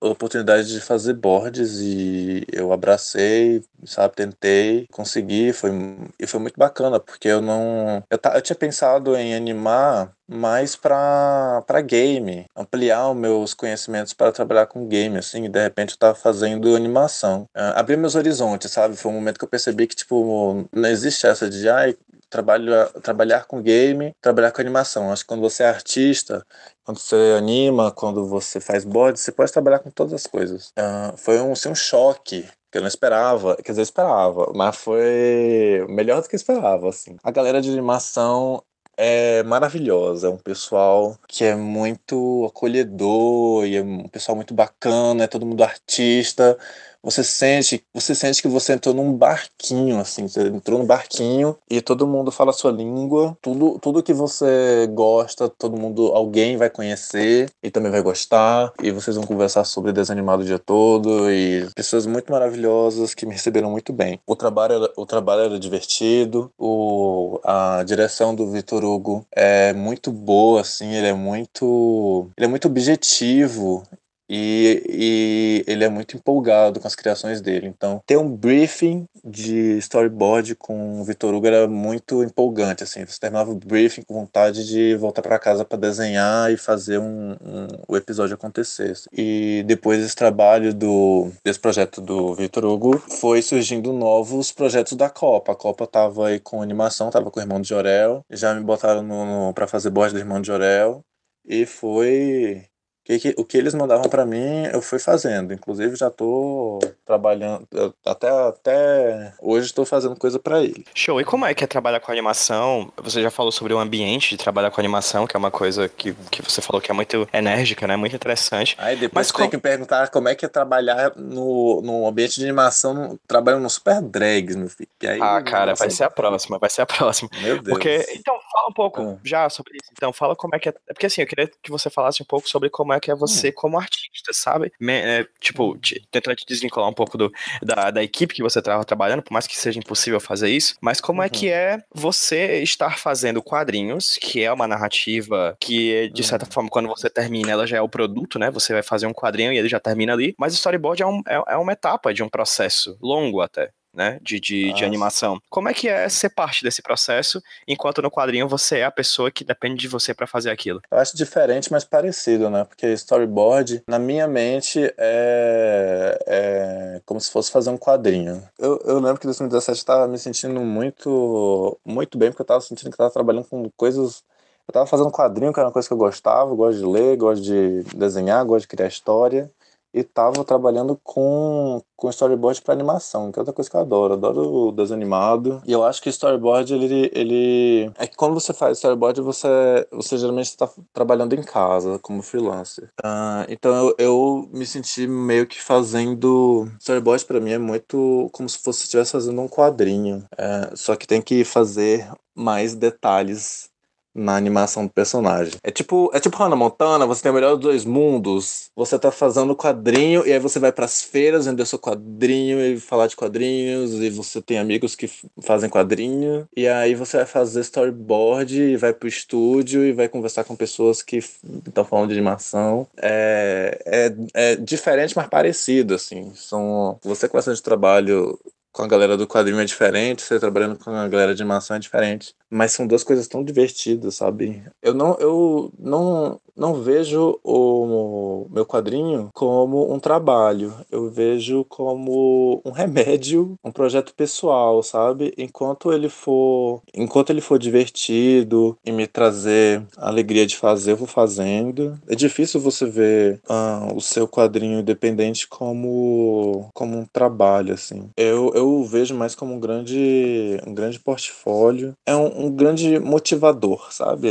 [0.00, 4.14] oportunidade, de fazer boards e eu abracei, sabe?
[4.14, 5.70] Tentei, consegui, foi,
[6.18, 8.04] e foi muito bacana, porque eu não.
[8.10, 14.66] Eu, eu tinha pensado em animar mais para game, ampliar os meus conhecimentos para trabalhar
[14.66, 17.48] com game, assim, e de repente eu tava fazendo animação.
[17.56, 18.96] Uh, abrir meus horizontes, sabe?
[18.96, 21.96] Foi um momento que eu percebi que, tipo, não existe essa de, ai,
[22.30, 22.72] trabalho,
[23.02, 25.12] trabalhar com game, trabalhar com animação.
[25.12, 26.44] Acho que quando você é artista,
[26.84, 30.68] quando você anima, quando você faz board, você pode trabalhar com todas as coisas.
[30.78, 35.86] Uh, foi um, assim, um choque que eu não esperava, quer dizer, esperava, mas foi
[35.88, 37.16] melhor do que esperava, assim.
[37.22, 38.62] A galera de animação
[38.96, 40.28] é maravilhosa.
[40.28, 45.46] É um pessoal que é muito acolhedor e é um pessoal muito bacana, é todo
[45.46, 46.58] mundo artista
[47.06, 51.80] você sente, você sente que você entrou num barquinho, assim, você entrou num barquinho e
[51.80, 56.68] todo mundo fala a sua língua, tudo, tudo que você gosta, todo mundo, alguém vai
[56.68, 61.68] conhecer e também vai gostar, e vocês vão conversar sobre desanimado o dia todo, e
[61.76, 64.18] pessoas muito maravilhosas que me receberam muito bem.
[64.26, 70.10] O trabalho era, o trabalho era divertido, o, a direção do Vitor Hugo é muito
[70.10, 73.84] boa, assim, ele é muito, ele é muito objetivo
[74.28, 77.66] e, e, ele é muito empolgado com as criações dele.
[77.66, 82.82] Então, ter um briefing de storyboard com o Vitor Hugo era muito empolgante.
[82.82, 86.98] Assim, você terminava o briefing com vontade de voltar para casa para desenhar e fazer
[86.98, 88.94] um, um, o episódio acontecer.
[89.12, 95.08] E depois desse trabalho do desse projeto do Vitor Hugo, foi surgindo novos projetos da
[95.08, 95.52] Copa.
[95.52, 98.24] A Copa tava aí com animação, tava com o Irmão de Jorel.
[98.30, 101.02] Já me botaram para fazer board do Irmão de Jorel.
[101.48, 102.66] E foi
[103.06, 105.54] que, que, o que eles mandavam para mim, eu fui fazendo.
[105.54, 107.64] Inclusive, já tô trabalhando,
[108.04, 110.84] até, até hoje estou fazendo coisa para ele.
[110.92, 111.20] Show.
[111.20, 112.92] E como é que é trabalhar com animação?
[112.96, 116.12] Você já falou sobre o ambiente de trabalhar com animação, que é uma coisa que,
[116.32, 117.94] que você falou que é muito enérgica, né?
[117.94, 118.74] Muito interessante.
[118.76, 122.44] Aí depois Mas tem que perguntar como é que é trabalhar no, no ambiente de
[122.44, 124.88] animação, trabalhando no Super Drags, meu filho.
[125.04, 127.30] Aí, ah, cara, vai ser a próxima, vai ser a próxima.
[127.40, 127.68] Meu Deus.
[127.68, 128.36] Porque, então,
[128.66, 129.18] fala um pouco ah.
[129.24, 129.90] já sobre isso.
[129.92, 130.74] Então, fala como é que é.
[130.88, 133.14] é porque assim, eu queria que você falasse um pouco sobre como é que é
[133.14, 133.52] você hum.
[133.54, 134.72] como artista, sabe?
[134.80, 138.58] Me, é, tipo, te, tentando te desvincular um pouco do, da, da equipe que você
[138.58, 141.26] estava trabalhando, por mais que seja impossível fazer isso, mas como uhum.
[141.26, 141.52] é que uhum.
[141.52, 146.52] é você estar fazendo quadrinhos, que é uma narrativa que, de certa uhum.
[146.52, 148.50] forma, quando você termina, ela já é o produto, né?
[148.50, 151.22] Você vai fazer um quadrinho e ele já termina ali, mas o storyboard é, um,
[151.28, 155.40] é, é uma etapa de um processo longo até né, de, de, de, animação.
[155.48, 159.30] Como é que é ser parte desse processo, enquanto no quadrinho você é a pessoa
[159.30, 160.82] que depende de você para fazer aquilo?
[160.90, 162.64] Eu acho diferente, mas parecido, né?
[162.64, 168.46] Porque storyboard, na minha mente, é, é como se fosse fazer um quadrinho.
[168.58, 172.46] Eu, eu lembro que em 2017 eu tava me sentindo muito, muito bem, porque eu
[172.46, 174.22] tava sentindo que eu tava trabalhando com coisas
[174.68, 177.40] eu tava fazendo quadrinho, que era uma coisa que eu gostava, gosto de ler, gosto
[177.40, 179.48] de desenhar, gosto de criar história
[179.96, 184.12] e tava trabalhando com, com storyboard para animação, que é outra coisa que eu adoro.
[184.12, 185.62] Adoro o desanimado.
[185.66, 187.90] E eu acho que storyboard, ele, ele.
[187.96, 189.48] É que quando você faz storyboard, você,
[189.90, 192.90] você geralmente está trabalhando em casa, como freelancer.
[193.02, 196.70] Uh, então eu, eu me senti meio que fazendo.
[196.78, 200.26] Storyboard para mim é muito como se fosse estivesse fazendo um quadrinho.
[200.34, 203.70] Uh, só que tem que fazer mais detalhes
[204.16, 205.54] na animação do personagem.
[205.62, 208.70] É tipo, é tipo Hannah Montana, você tem o melhor dos dois mundos.
[208.74, 212.80] Você tá fazendo quadrinho e aí você vai para as feiras vender seu quadrinho e
[212.80, 215.08] falar de quadrinhos e você tem amigos que
[215.42, 220.44] fazem quadrinho e aí você vai fazer storyboard e vai pro estúdio e vai conversar
[220.44, 222.86] com pessoas que estão falando de animação.
[222.96, 226.32] É, é, é diferente, mas parecido, assim.
[226.34, 228.38] São, você com de trabalho
[228.76, 231.78] com a galera do quadrinho é diferente, você trabalhando com a galera de animação é
[231.78, 232.34] diferente.
[232.50, 234.62] Mas são duas coisas tão divertidas, sabe?
[234.82, 240.72] Eu não, eu não, não vejo o meu quadrinho como um trabalho.
[240.90, 245.32] Eu vejo como um remédio, um projeto pessoal, sabe?
[245.36, 251.06] Enquanto ele for, enquanto ele for divertido e me trazer alegria de fazer, eu vou
[251.06, 251.98] fazendo.
[252.08, 258.08] É difícil você ver ah, o seu quadrinho independente como como um trabalho assim.
[258.16, 261.94] Eu, eu vejo mais como um grande um grande portfólio.
[262.06, 264.28] É um, um grande motivador, sabe?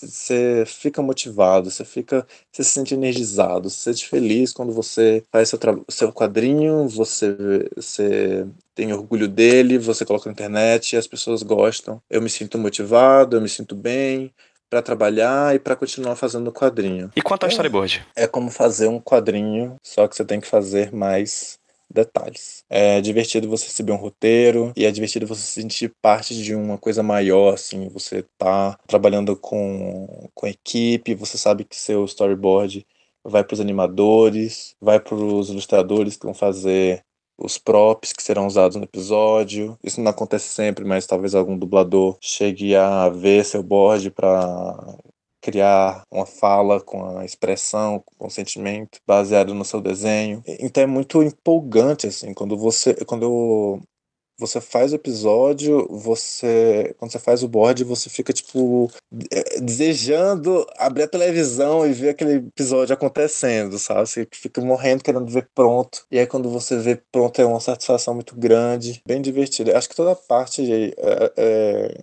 [0.00, 5.22] Você fica motivado, você fica, você se sente energizado, você se sente feliz quando você
[5.32, 7.36] faz seu, seu quadrinho, você,
[7.74, 12.00] você tem orgulho dele, você coloca na internet e as pessoas gostam.
[12.08, 14.32] Eu me sinto motivado, eu me sinto bem,
[14.70, 17.10] para trabalhar e para continuar fazendo o quadrinho.
[17.16, 18.06] E quanto ao é, storyboard?
[18.14, 21.57] É como fazer um quadrinho, só que você tem que fazer mais
[21.90, 22.64] detalhes.
[22.68, 26.78] É divertido você receber um roteiro e é divertido você se sentir parte de uma
[26.78, 32.86] coisa maior, assim, você tá trabalhando com, com equipe, você sabe que seu storyboard
[33.24, 37.04] vai para os animadores, vai para os ilustradores que vão fazer
[37.38, 39.78] os props que serão usados no episódio.
[39.82, 44.96] Isso não acontece sempre, mas talvez algum dublador chegue a ver seu board para
[45.48, 50.42] criar uma fala com a expressão, com o sentimento baseado no seu desenho.
[50.46, 53.80] Então é muito empolgante assim, quando você quando
[54.38, 58.90] você faz o episódio, você quando você faz o board, você fica tipo
[59.32, 64.06] é, desejando abrir a televisão e ver aquele episódio acontecendo, sabe?
[64.06, 66.04] Você fica morrendo querendo ver pronto.
[66.10, 69.76] E aí quando você vê pronto é uma satisfação muito grande, bem divertida.
[69.78, 70.62] Acho que toda parte
[70.98, 71.94] é, é,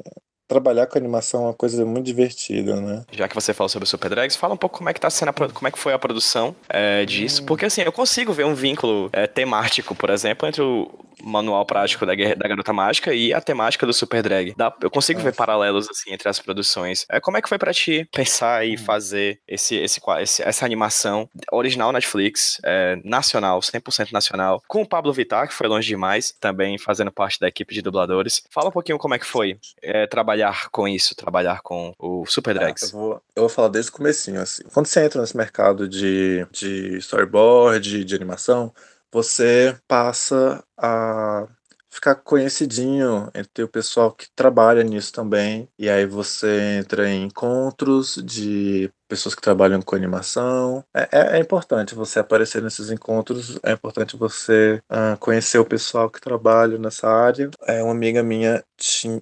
[0.48, 3.04] trabalhar com animação é uma coisa muito divertida, né?
[3.12, 5.10] Já que você falou sobre o Super Drags, fala um pouco como é que tá
[5.10, 7.46] sendo a, como é que foi a produção é, disso, hum.
[7.46, 10.89] porque assim, eu consigo ver um vínculo é, temático, por exemplo, entre o
[11.24, 14.54] manual prático da, da Garota Mágica e a temática do Super Drag.
[14.56, 15.32] Dá, eu consigo Nossa.
[15.32, 17.06] ver paralelos assim entre as produções.
[17.10, 18.78] É, como é que foi para ti pensar e hum.
[18.78, 25.14] fazer esse, esse, esse, essa animação original Netflix, é, nacional, 100% nacional, com o Pablo
[25.14, 28.43] Vittar, que foi longe demais, também fazendo parte da equipe de dubladores.
[28.52, 30.35] Fala um pouquinho como é que foi é, trabalhar
[30.72, 32.84] com isso, trabalhar com o Super ah, Drags.
[32.84, 34.64] Ah, eu, vou, eu vou falar desde o comecinho, assim.
[34.74, 38.74] Quando você entra nesse mercado de, de storyboard, de animação,
[39.12, 41.48] você passa a
[41.96, 45.68] ficar conhecidinho entre o pessoal que trabalha nisso também.
[45.80, 50.84] E aí você entra em encontros de pessoas que trabalham com animação.
[50.93, 56.10] É, é, é importante você aparecer nesses encontros, é importante você uh, conhecer o pessoal
[56.10, 57.50] que trabalha nessa área.
[57.66, 58.64] É uma amiga minha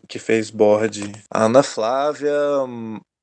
[0.07, 2.33] que fez board, a Ana Flávia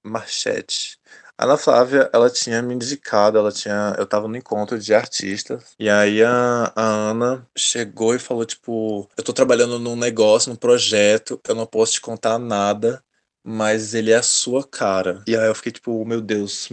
[0.04, 0.98] Marchetti.
[1.42, 3.94] Ana Flávia, ela tinha me indicado, ela tinha.
[3.98, 5.74] Eu tava no encontro de artistas.
[5.78, 10.56] E aí a, a Ana chegou e falou: tipo, eu tô trabalhando num negócio, num
[10.56, 13.02] projeto, eu não posso te contar nada,
[13.42, 15.22] mas ele é a sua cara.
[15.26, 16.68] E aí eu fiquei, tipo, meu Deus,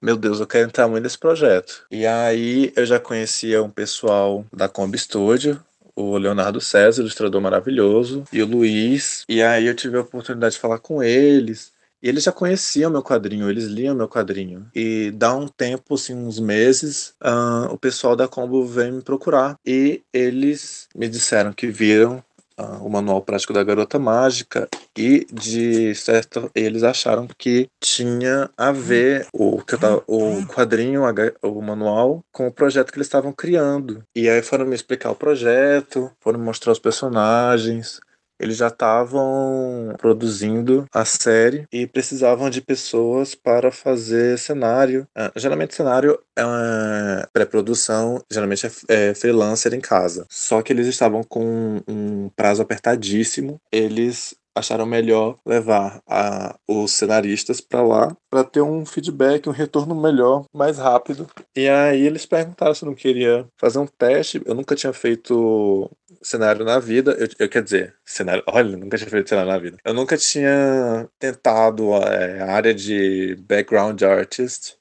[0.00, 1.84] meu Deus, eu quero entrar muito nesse projeto.
[1.90, 5.60] E aí eu já conhecia um pessoal da Combi Studio,
[5.96, 9.24] o Leonardo César, ilustrador maravilhoso, e o Luiz.
[9.28, 11.71] E aí eu tive a oportunidade de falar com eles.
[12.02, 14.66] E eles já conheciam meu quadrinho, eles liam meu quadrinho.
[14.74, 19.56] E dá um tempo, assim, uns meses, uh, o pessoal da Combo veio me procurar.
[19.64, 22.22] E eles me disseram que viram
[22.58, 28.72] uh, o manual prático da Garota Mágica e de certo eles acharam que tinha a
[28.72, 29.62] ver o
[30.06, 31.02] o quadrinho
[31.42, 35.16] o manual com o projeto que eles estavam criando e aí foram me explicar o
[35.16, 38.00] projeto foram mostrar os personagens
[38.42, 45.06] eles já estavam produzindo a série e precisavam de pessoas para fazer cenário.
[45.16, 50.26] Uh, geralmente cenário é uma pré-produção, geralmente é, é freelancer em casa.
[50.28, 53.60] Só que eles estavam com um prazo apertadíssimo.
[53.70, 59.94] Eles acharam melhor levar a, os cenaristas para lá para ter um feedback, um retorno
[59.94, 61.28] melhor, mais rápido.
[61.56, 64.42] E aí eles perguntaram se eu não queria fazer um teste.
[64.44, 65.90] Eu nunca tinha feito
[66.22, 67.12] cenário na vida.
[67.12, 68.42] Eu, eu quer dizer, cenário.
[68.46, 69.76] Olha, nunca tinha feito cenário na vida.
[69.84, 74.76] Eu nunca tinha tentado é, a área de background artist.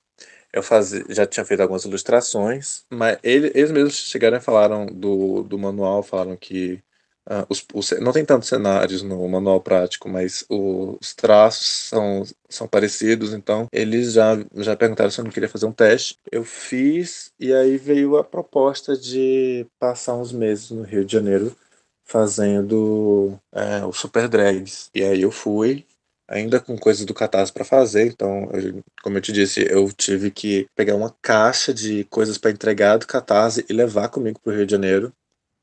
[0.54, 5.44] Eu fazia, já tinha feito algumas ilustrações, mas ele, eles mesmos chegaram e falaram do,
[5.44, 6.84] do manual, falaram que
[7.30, 12.24] Uh, os, os, não tem tantos cenários no manual prático, mas o, os traços são,
[12.50, 16.18] são parecidos, então eles já, já perguntaram se eu não queria fazer um teste.
[16.32, 21.56] Eu fiz, e aí veio a proposta de passar uns meses no Rio de Janeiro
[22.04, 24.90] fazendo é, o Super Drags.
[24.94, 25.86] E aí eu fui,
[26.28, 30.32] ainda com coisas do Catarse para fazer, então, eu, como eu te disse, eu tive
[30.32, 34.56] que pegar uma caixa de coisas para entregar do Catarse e levar comigo para o
[34.56, 35.14] Rio de Janeiro,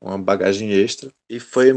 [0.00, 1.11] uma bagagem extra.
[1.31, 1.72] E foi,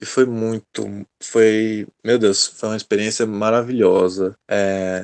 [0.00, 4.34] e foi muito, foi, meu Deus, foi uma experiência maravilhosa.
[4.48, 5.02] É,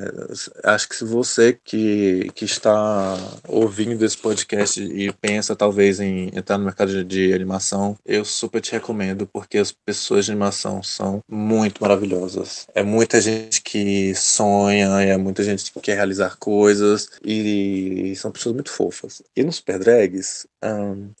[0.63, 6.57] acho que se você que, que está ouvindo esse podcast e pensa talvez em entrar
[6.57, 11.81] no mercado de, animação, eu super te recomendo porque as pessoas de animação são muito
[11.81, 12.67] maravilhosas.
[12.73, 18.55] É muita gente que sonha, é muita gente que quer realizar coisas e são pessoas
[18.55, 19.21] muito fofas.
[19.35, 20.47] E nos Super Drags,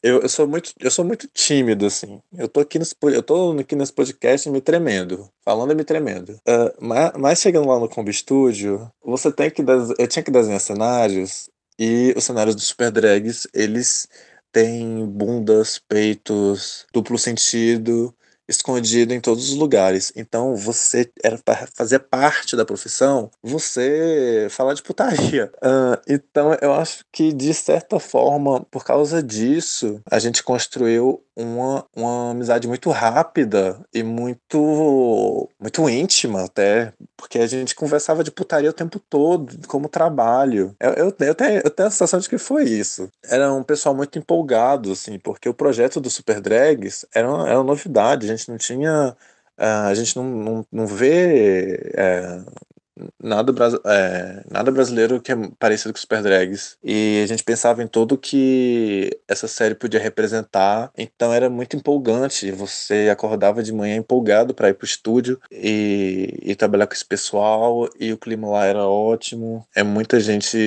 [0.01, 2.19] eu, eu sou muito, eu sou muito tímido assim.
[2.37, 6.33] Eu tô aqui nesse, eu tô aqui nesse podcast me tremendo, falando e me tremendo.
[6.47, 9.63] Uh, mas, mas, chegando lá no Combi Studio, você tem que
[9.97, 14.07] eu tinha que desenhar cenários e os cenários do Super Drags, eles
[14.51, 18.13] têm bundas, peitos, duplo sentido,
[18.47, 20.13] escondido em todos os lugares.
[20.15, 25.51] Então você era para fazer parte da profissão, você falar de putaria.
[25.57, 31.85] Uh, então eu acho que de certa forma, por causa disso, a gente construiu uma,
[31.95, 38.71] uma amizade muito rápida e muito muito íntima até, porque a gente conversava de putaria
[38.71, 40.75] o tempo todo, como trabalho.
[40.79, 43.09] Eu, eu, eu, tenho, eu tenho a sensação de que foi isso.
[43.23, 47.57] Era um pessoal muito empolgado, assim, porque o projeto do Super Drags era uma, era
[47.59, 49.15] uma novidade, a gente não tinha.
[49.59, 52.39] Uh, a gente não, não, não vê é,
[53.21, 53.53] nada,
[53.85, 56.77] é, nada brasileiro que é parecido com Super Drags.
[56.83, 60.91] E a gente pensava em tudo que essa série podia representar.
[60.97, 62.51] Então era muito empolgante.
[62.51, 67.89] Você acordava de manhã empolgado para ir pro estúdio e, e, trabalhar com esse pessoal.
[67.99, 69.65] E o clima lá era ótimo.
[69.75, 70.57] É muita gente.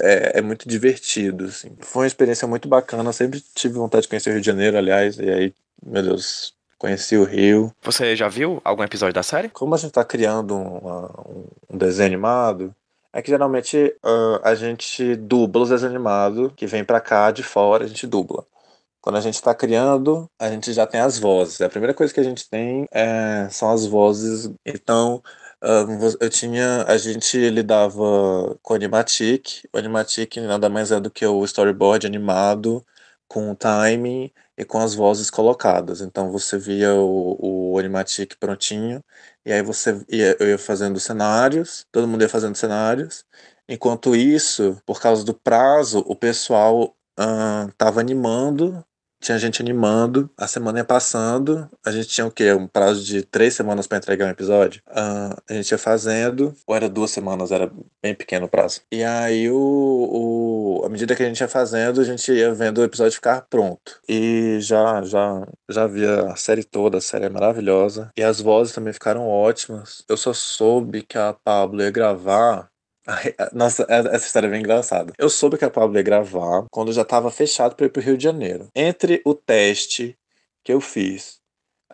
[0.00, 1.46] É, é muito divertido.
[1.46, 1.70] Assim.
[1.80, 3.12] Foi uma experiência muito bacana.
[3.12, 5.18] sempre tive vontade de conhecer o Rio de Janeiro, aliás.
[5.18, 7.70] E aí, meu Deus, conheci o Rio.
[7.82, 9.50] Você já viu algum episódio da série?
[9.50, 11.12] Como a gente tá criando uma,
[11.68, 12.74] um desenho animado,
[13.12, 17.42] é que geralmente uh, a gente dubla os desenhos animados que vem para cá de
[17.42, 18.46] fora, a gente dubla.
[19.02, 21.60] Quando a gente está criando, a gente já tem as vozes.
[21.60, 24.50] A primeira coisa que a gente tem é, são as vozes.
[24.64, 25.22] Então,
[25.62, 26.84] uh, eu tinha.
[26.86, 29.64] A gente lidava com o Animatic.
[29.72, 32.84] O Animatic nada mais é do que o storyboard animado
[33.28, 36.02] com o timing e com as vozes colocadas.
[36.02, 39.02] Então você via o, o Animatic prontinho,
[39.44, 43.24] e aí você ia, eu ia fazendo cenários, todo mundo ia fazendo cenários.
[43.66, 46.94] Enquanto isso, por causa do prazo, o pessoal
[47.70, 48.84] estava uh, animando
[49.20, 52.52] tinha gente animando, a semana ia passando, a gente tinha o quê?
[52.52, 54.82] Um prazo de três semanas para entregar um episódio.
[54.88, 57.70] Uh, a gente ia fazendo, ou era duas semanas, era
[58.02, 58.80] bem pequeno o prazo.
[58.90, 62.78] E aí, o, o, à medida que a gente ia fazendo, a gente ia vendo
[62.78, 64.00] o episódio ficar pronto.
[64.08, 68.10] E já, já, já via a série toda, a série é maravilhosa.
[68.16, 70.02] E as vozes também ficaram ótimas.
[70.08, 72.69] Eu só soube que a Pablo ia gravar
[73.52, 75.12] nossa, essa história é bem engraçada.
[75.18, 78.16] Eu soube que a Pablo ia gravar quando já estava fechado para ir pro Rio
[78.16, 78.68] de Janeiro.
[78.74, 80.16] Entre o teste
[80.64, 81.40] que eu fiz,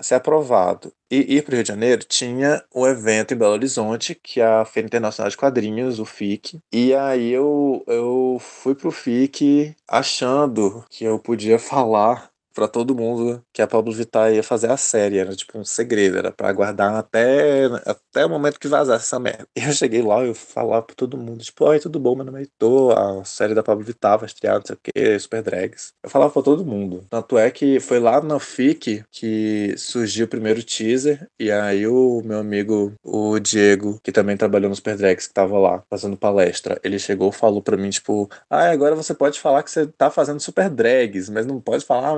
[0.01, 4.41] ser aprovado e ir pro Rio de Janeiro, tinha um evento em Belo Horizonte, que
[4.41, 6.59] é a Feira Internacional de Quadrinhos, o FIC.
[6.73, 13.43] E aí eu, eu fui pro FIC achando que eu podia falar para todo mundo
[13.53, 15.19] que a Pablo Vittar ia fazer a série.
[15.19, 19.47] Era tipo um segredo, era para aguardar até, até o momento que vazasse essa merda.
[19.55, 22.39] Eu cheguei lá e eu falava pra todo mundo, tipo, oi, tudo bom, meu nome
[22.39, 25.93] é Heitor, a série da Pablo Vittar vai estrear, não sei o que, Super Drags.
[26.03, 27.05] Eu falava pra todo mundo.
[27.11, 32.23] Tanto é que foi lá no FIC que surgiu o primeiro teaser, e aí o
[32.25, 36.81] meu amigo, o Diego, que também trabalhou no Super Drags, que tava lá fazendo palestra,
[36.83, 40.41] ele chegou falou pra mim, tipo, ah, agora você pode falar que você tá fazendo
[40.41, 42.15] Super Drags, mas não pode falar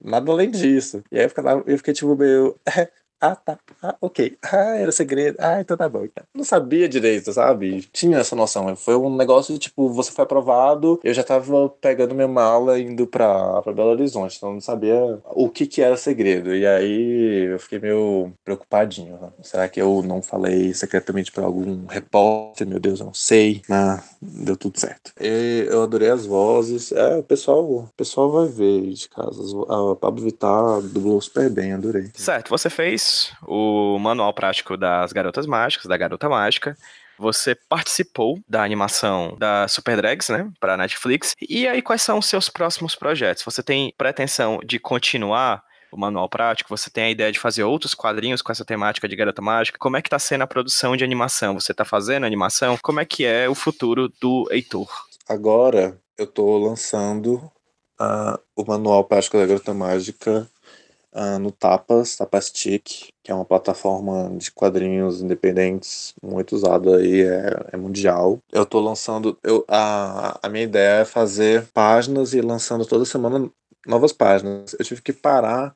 [0.00, 1.02] nada além disso.
[1.10, 2.58] E aí eu, ficava, eu fiquei tipo meio.
[3.22, 3.56] Ah, tá.
[3.80, 4.36] Ah, ok.
[4.42, 5.36] Ah, era segredo.
[5.38, 6.04] Ah, então tá bom.
[6.04, 6.24] Então.
[6.34, 7.82] Não sabia direito, sabe?
[7.92, 8.74] Tinha essa noção.
[8.74, 13.06] Foi um negócio de tipo, você foi aprovado, eu já tava pegando minha mala indo
[13.06, 16.52] pra, pra Belo Horizonte, então eu não sabia o que que era segredo.
[16.52, 19.16] E aí eu fiquei meio preocupadinho.
[19.20, 19.28] Né?
[19.40, 22.66] Será que eu não falei secretamente pra algum repórter?
[22.66, 23.62] Meu Deus, eu não sei.
[23.68, 25.12] Mas deu tudo certo.
[25.20, 26.90] E eu adorei as vozes.
[26.90, 29.40] É, o pessoal, o pessoal vai ver de casa.
[29.68, 32.10] A Pablo Vittar dublou super bem, adorei.
[32.14, 33.11] Certo, você fez
[33.42, 36.76] o manual prático das Garotas Mágicas, da Garota Mágica.
[37.18, 41.34] Você participou da animação da Super Drags, né, para Netflix.
[41.40, 43.44] E aí, quais são os seus próximos projetos?
[43.44, 47.94] Você tem pretensão de continuar o manual prático, você tem a ideia de fazer outros
[47.94, 49.78] quadrinhos com essa temática de garota mágica.
[49.78, 51.54] Como é que tá sendo a produção de animação?
[51.54, 52.78] Você tá fazendo animação?
[52.82, 54.88] Como é que é o futuro do Heitor?
[55.28, 57.34] Agora eu tô lançando
[58.00, 60.48] uh, o manual prático da garota mágica
[61.12, 67.70] uh, no Tapas, Tapastic, que é uma plataforma de quadrinhos independentes muito usada aí, é,
[67.72, 68.38] é mundial.
[68.52, 73.50] Eu tô lançando, eu, a, a minha ideia é fazer páginas e lançando toda semana
[73.86, 74.74] novas páginas.
[74.78, 75.74] Eu tive que parar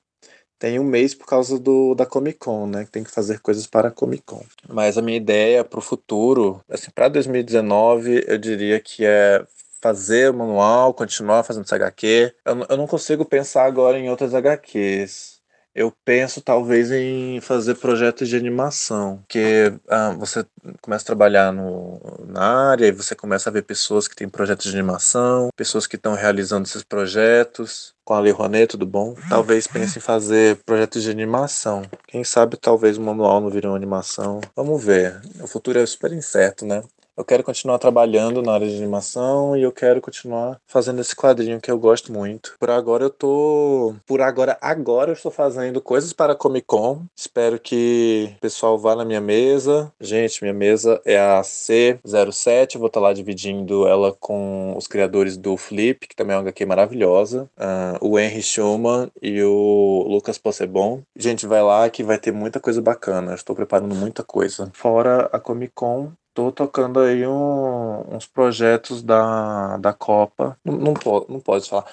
[0.59, 2.85] tem um mês por causa do da Comic Con, né?
[2.85, 4.43] Que tem que fazer coisas para a Comic Con.
[4.69, 9.45] Mas a minha ideia para o futuro, assim, para 2019, eu diria que é
[9.81, 12.35] fazer o manual, continuar fazendo esse HQ.
[12.45, 15.37] Eu, eu não consigo pensar agora em outras HQs.
[15.77, 20.43] Eu penso talvez em fazer projetos de animação, que ah, você
[20.81, 24.71] começa a trabalhar no, na área e você começa a ver pessoas que têm projetos
[24.71, 27.95] de animação, pessoas que estão realizando esses projetos.
[28.07, 29.17] Com a Lei tudo bom?
[29.29, 31.83] Talvez pense em fazer projetos de animação.
[32.07, 34.41] Quem sabe talvez o manual não vire uma animação.
[34.55, 35.21] Vamos ver.
[35.43, 36.83] O futuro é super incerto, né?
[37.17, 41.61] Eu quero continuar trabalhando na área de animação e eu quero continuar fazendo esse quadrinho
[41.61, 42.57] que eu gosto muito.
[42.59, 43.95] Por agora eu tô.
[44.07, 47.05] Por agora, agora eu estou fazendo coisas para Comic Con.
[47.17, 49.91] Espero que o pessoal vá na minha mesa.
[50.01, 52.79] Gente, minha mesa é a C07.
[52.79, 56.67] Vou estar lá dividindo ela com os criadores do Flip, que também é uma HQ
[56.67, 57.49] maravilhosa.
[57.57, 61.03] Uh, o Henry Schumann e o Lucas Possebon.
[61.17, 63.33] Gente, vai lá que vai ter muita coisa bacana.
[63.33, 64.71] Eu estou preparando muita coisa.
[64.75, 70.57] Fora a Comic Con, tô tocando aí um, uns projetos da, da Copa.
[70.63, 71.87] Não, não, pode, não pode falar.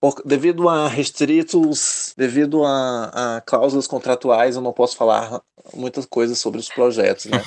[0.00, 5.42] Por, devido a restritos, devido a, a, cláusulas contratuais, eu não posso falar
[5.74, 7.42] muitas coisas sobre os projetos, né?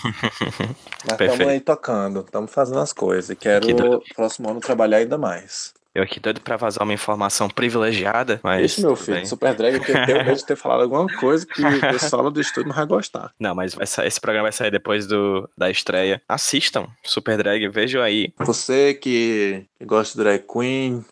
[1.09, 3.31] Mas estamos aí tocando, estamos fazendo as coisas.
[3.31, 5.73] E quero, no próximo ano, trabalhar ainda mais.
[5.95, 8.71] Eu aqui doido pra vazar uma informação privilegiada, mas.
[8.71, 9.25] Isso, meu filho, bem.
[9.25, 12.41] Super Drag, que eu tenho medo de ter falado alguma coisa que o pessoal do
[12.41, 13.31] estúdio não vai gostar.
[13.39, 16.19] Não, mas sair, esse programa vai sair depois do, da estreia.
[16.27, 18.33] Assistam Super Drag, vejam aí.
[18.39, 21.05] Você que gosta de drag queen,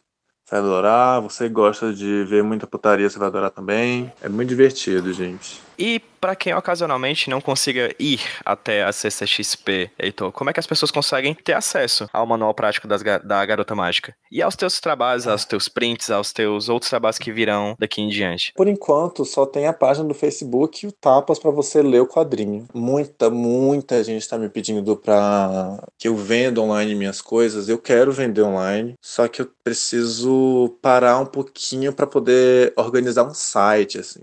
[0.49, 1.21] vai adorar.
[1.21, 4.11] Você gosta de ver muita putaria, você vai adorar também.
[4.21, 5.61] É muito divertido, gente.
[5.77, 10.67] E para quem ocasionalmente não consiga ir até a CCXP, Heitor, como é que as
[10.67, 14.15] pessoas conseguem ter acesso ao manual prático das, da Garota Mágica?
[14.32, 18.09] E aos teus trabalhos, aos teus prints, aos teus outros trabalhos que virão daqui em
[18.09, 18.53] diante?
[18.55, 22.07] Por enquanto, só tem a página do Facebook e o Tapas para você ler o
[22.07, 22.67] quadrinho.
[22.72, 27.67] Muita, muita gente está me pedindo para que eu venda online minhas coisas.
[27.67, 33.34] Eu quero vender online, só que eu preciso parar um pouquinho para poder organizar um
[33.34, 34.22] site, assim.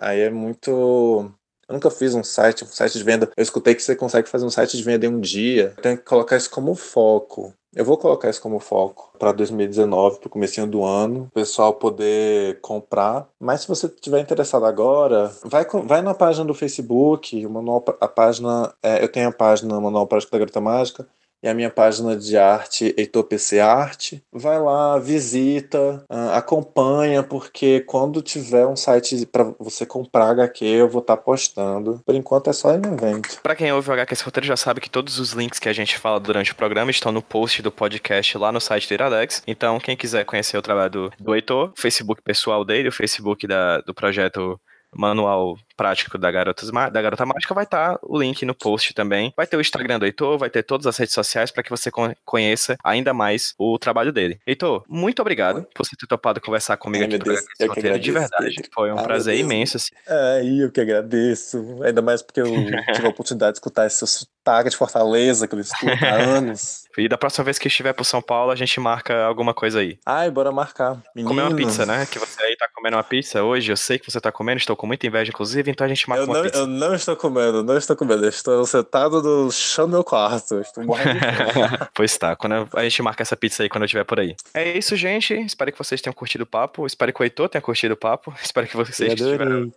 [0.00, 1.30] Aí é muito.
[1.70, 3.30] Eu nunca fiz um site, um site de venda.
[3.36, 5.72] Eu escutei que você consegue fazer um site de venda em um dia.
[5.80, 7.54] Tem que colocar isso como foco.
[7.72, 11.72] Eu vou colocar isso como foco para 2019, para o começo do ano, o pessoal
[11.74, 13.28] poder comprar.
[13.38, 18.08] Mas se você estiver interessado agora, vai, vai na página do Facebook, o manual, a
[18.08, 21.06] página, é, eu tenho a página Manual Prático da Garota Mágica,
[21.42, 24.22] e a minha página de arte Heitor PC Arte.
[24.32, 30.88] Vai lá, visita, uh, acompanha, porque quando tiver um site para você comprar HQ, eu
[30.88, 32.00] vou estar tá postando.
[32.04, 33.40] Por enquanto é só em evento.
[33.42, 35.98] Para quem ouve o HQ roteiro já sabe que todos os links que a gente
[35.98, 39.42] fala durante o programa estão no post do podcast lá no site do Iradex.
[39.46, 43.46] Então, quem quiser conhecer o trabalho do, do Heitor, o Facebook pessoal dele, o Facebook
[43.46, 44.60] da, do projeto
[44.94, 49.32] manual prático da, Garotas, da Garota Mágica, vai estar tá o link no post também.
[49.36, 51.90] Vai ter o Instagram do Heitor, vai ter todas as redes sociais para que você
[52.24, 54.38] conheça ainda mais o trabalho dele.
[54.46, 58.04] Heitor, muito obrigado por você ter topado conversar comigo Ai, aqui Deus, eu que agradeço,
[58.04, 58.56] de verdade.
[58.72, 59.76] Foi um Ai, prazer imenso.
[59.76, 59.90] Assim.
[60.06, 61.82] É, eu que agradeço.
[61.82, 62.46] Ainda mais porque eu
[62.92, 66.79] tive a oportunidade de escutar esse sotaque de Fortaleza, que eu escuto há anos.
[66.98, 69.98] E da próxima vez que estiver pro São Paulo, a gente marca alguma coisa aí.
[70.04, 71.00] Ai, bora marcar.
[71.14, 71.28] Meninos.
[71.28, 72.06] Comer uma pizza, né?
[72.06, 73.70] Que você aí tá comendo uma pizza hoje.
[73.70, 76.24] Eu sei que você tá comendo, estou com muita inveja, inclusive, então a gente marca
[76.24, 76.58] eu uma não, pizza.
[76.58, 78.24] Eu não estou comendo, não estou comendo.
[78.24, 80.60] Eu estou sentado no chão do meu quarto.
[80.60, 84.04] Estou morrendo de Pois tá, quando a gente marca essa pizza aí quando eu estiver
[84.04, 84.34] por aí.
[84.52, 85.34] É isso, gente.
[85.34, 86.86] Espero que vocês tenham curtido o papo.
[86.86, 88.34] Espero que o Heitor tenha curtido o papo.
[88.42, 89.14] Espero que vocês.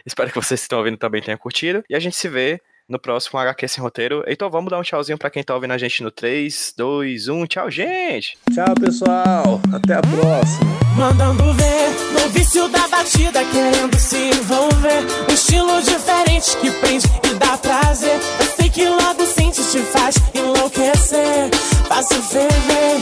[0.05, 1.83] Espero que vocês que estão ouvindo também tenham curtido.
[1.89, 4.23] E a gente se vê no próximo HQ Sem Roteiro.
[4.27, 7.45] Então vamos dar um tchauzinho pra quem tá ouvindo a gente no 3, 2, 1.
[7.47, 8.37] Tchau, gente!
[8.53, 9.61] Tchau, pessoal!
[9.73, 10.73] Até a próxima!
[10.95, 15.03] Mandando ver no vício da batida, querendo se envolver.
[15.29, 18.19] Um estilo diferente que prende e dá prazer.
[18.39, 21.49] Eu sei que logo sente te faz enlouquecer.
[21.87, 22.97] Fácil ferver,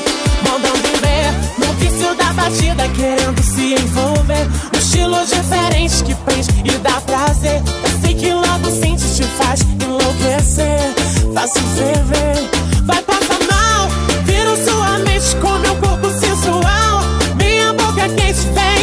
[0.48, 4.48] mandando ver no vício da batida, querendo se envolver.
[4.74, 7.62] Um estilo diferente que prende e dá prazer.
[7.84, 10.94] Eu sei que logo sente te faz enlouquecer.
[11.34, 12.50] Fácil ferver,
[12.84, 13.90] vai passar mal.
[14.26, 17.02] Vira sua mente com meu corpo sensual.
[17.36, 18.81] Minha boca quente vem,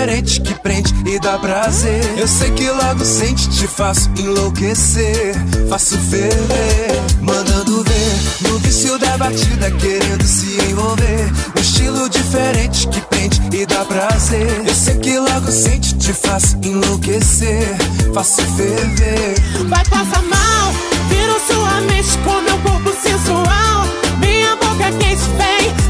[0.00, 2.02] diferente que prende e dá prazer.
[2.16, 5.34] Eu sei que logo sente, te faço enlouquecer.
[5.68, 8.48] Faço ferver, mandando ver.
[8.48, 11.30] No vício da batida querendo se envolver.
[11.54, 14.62] Um estilo diferente que prende e dá prazer.
[14.66, 17.76] Eu sei que logo sente, te faço enlouquecer.
[18.14, 19.34] Faço ferver.
[19.68, 20.72] Vai passar mal,
[21.10, 23.86] viro sua mente com meu corpo sensual.
[24.18, 25.89] Minha boca quente vem,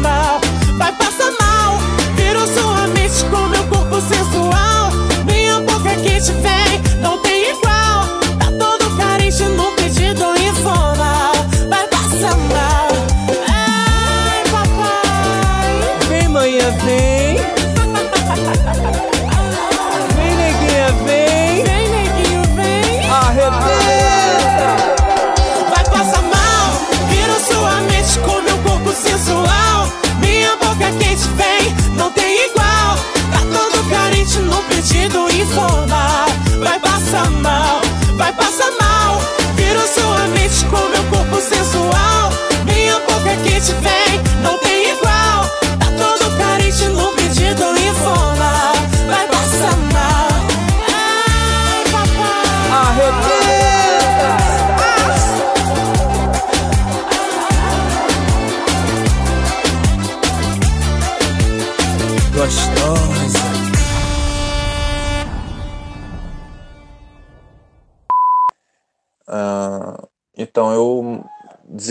[0.00, 0.49] mal,
[36.60, 37.80] Vai passar mal,
[38.16, 39.20] vai passar mal.
[39.56, 42.30] Viro sua mente com meu corpo sensual.
[42.64, 43.99] Minha boca quente vem,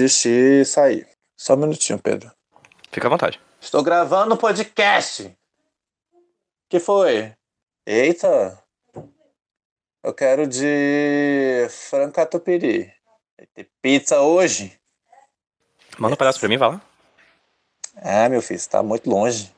[0.09, 1.05] desisti e saí.
[1.37, 2.31] Só um minutinho, Pedro.
[2.91, 3.39] Fica à vontade.
[3.61, 5.31] Estou gravando podcast.
[6.67, 7.33] Que foi?
[7.85, 8.61] Eita!
[10.03, 12.91] Eu quero de frango catupiry.
[13.37, 14.77] Vai ter pizza hoje?
[15.97, 16.81] Manda um pedaço pra mim, vai lá.
[18.01, 19.53] Ah, meu filho, você tá muito longe.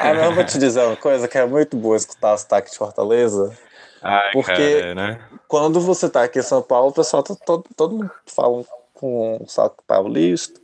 [0.00, 2.70] Ah, mas eu vou te dizer uma coisa que é muito boa escutar o sotaque
[2.70, 3.56] de Fortaleza.
[4.02, 5.28] Ai, Porque- cara, né?
[5.46, 8.64] Quando você tá aqui em São Paulo, o pessoal tá todo, todo mundo fala
[9.00, 10.60] com um sotaque paulista.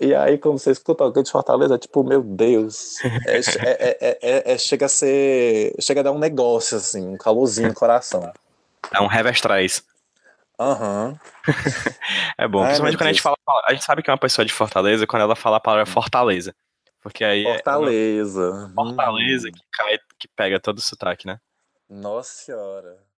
[0.00, 3.02] E aí, quando você escuta alguém de Fortaleza, é tipo, meu Deus.
[3.26, 5.74] É, é- é- é- é- chega a ser.
[5.80, 8.30] Chega a dar um negócio, assim, um calorzinho no coração.
[8.94, 9.82] É um revestrais.
[10.58, 11.18] Aham.
[12.38, 13.36] É bom, principalmente quando a gente fala.
[13.66, 16.54] A gente sabe que é uma pessoa de Fortaleza quando ela fala a palavra Fortaleza.
[17.00, 18.72] Porque aí é Fortaleza.
[18.74, 21.38] Fortaleza Hum, que cai, que pega todo o sotaque, né?
[21.88, 22.98] Nossa senhora.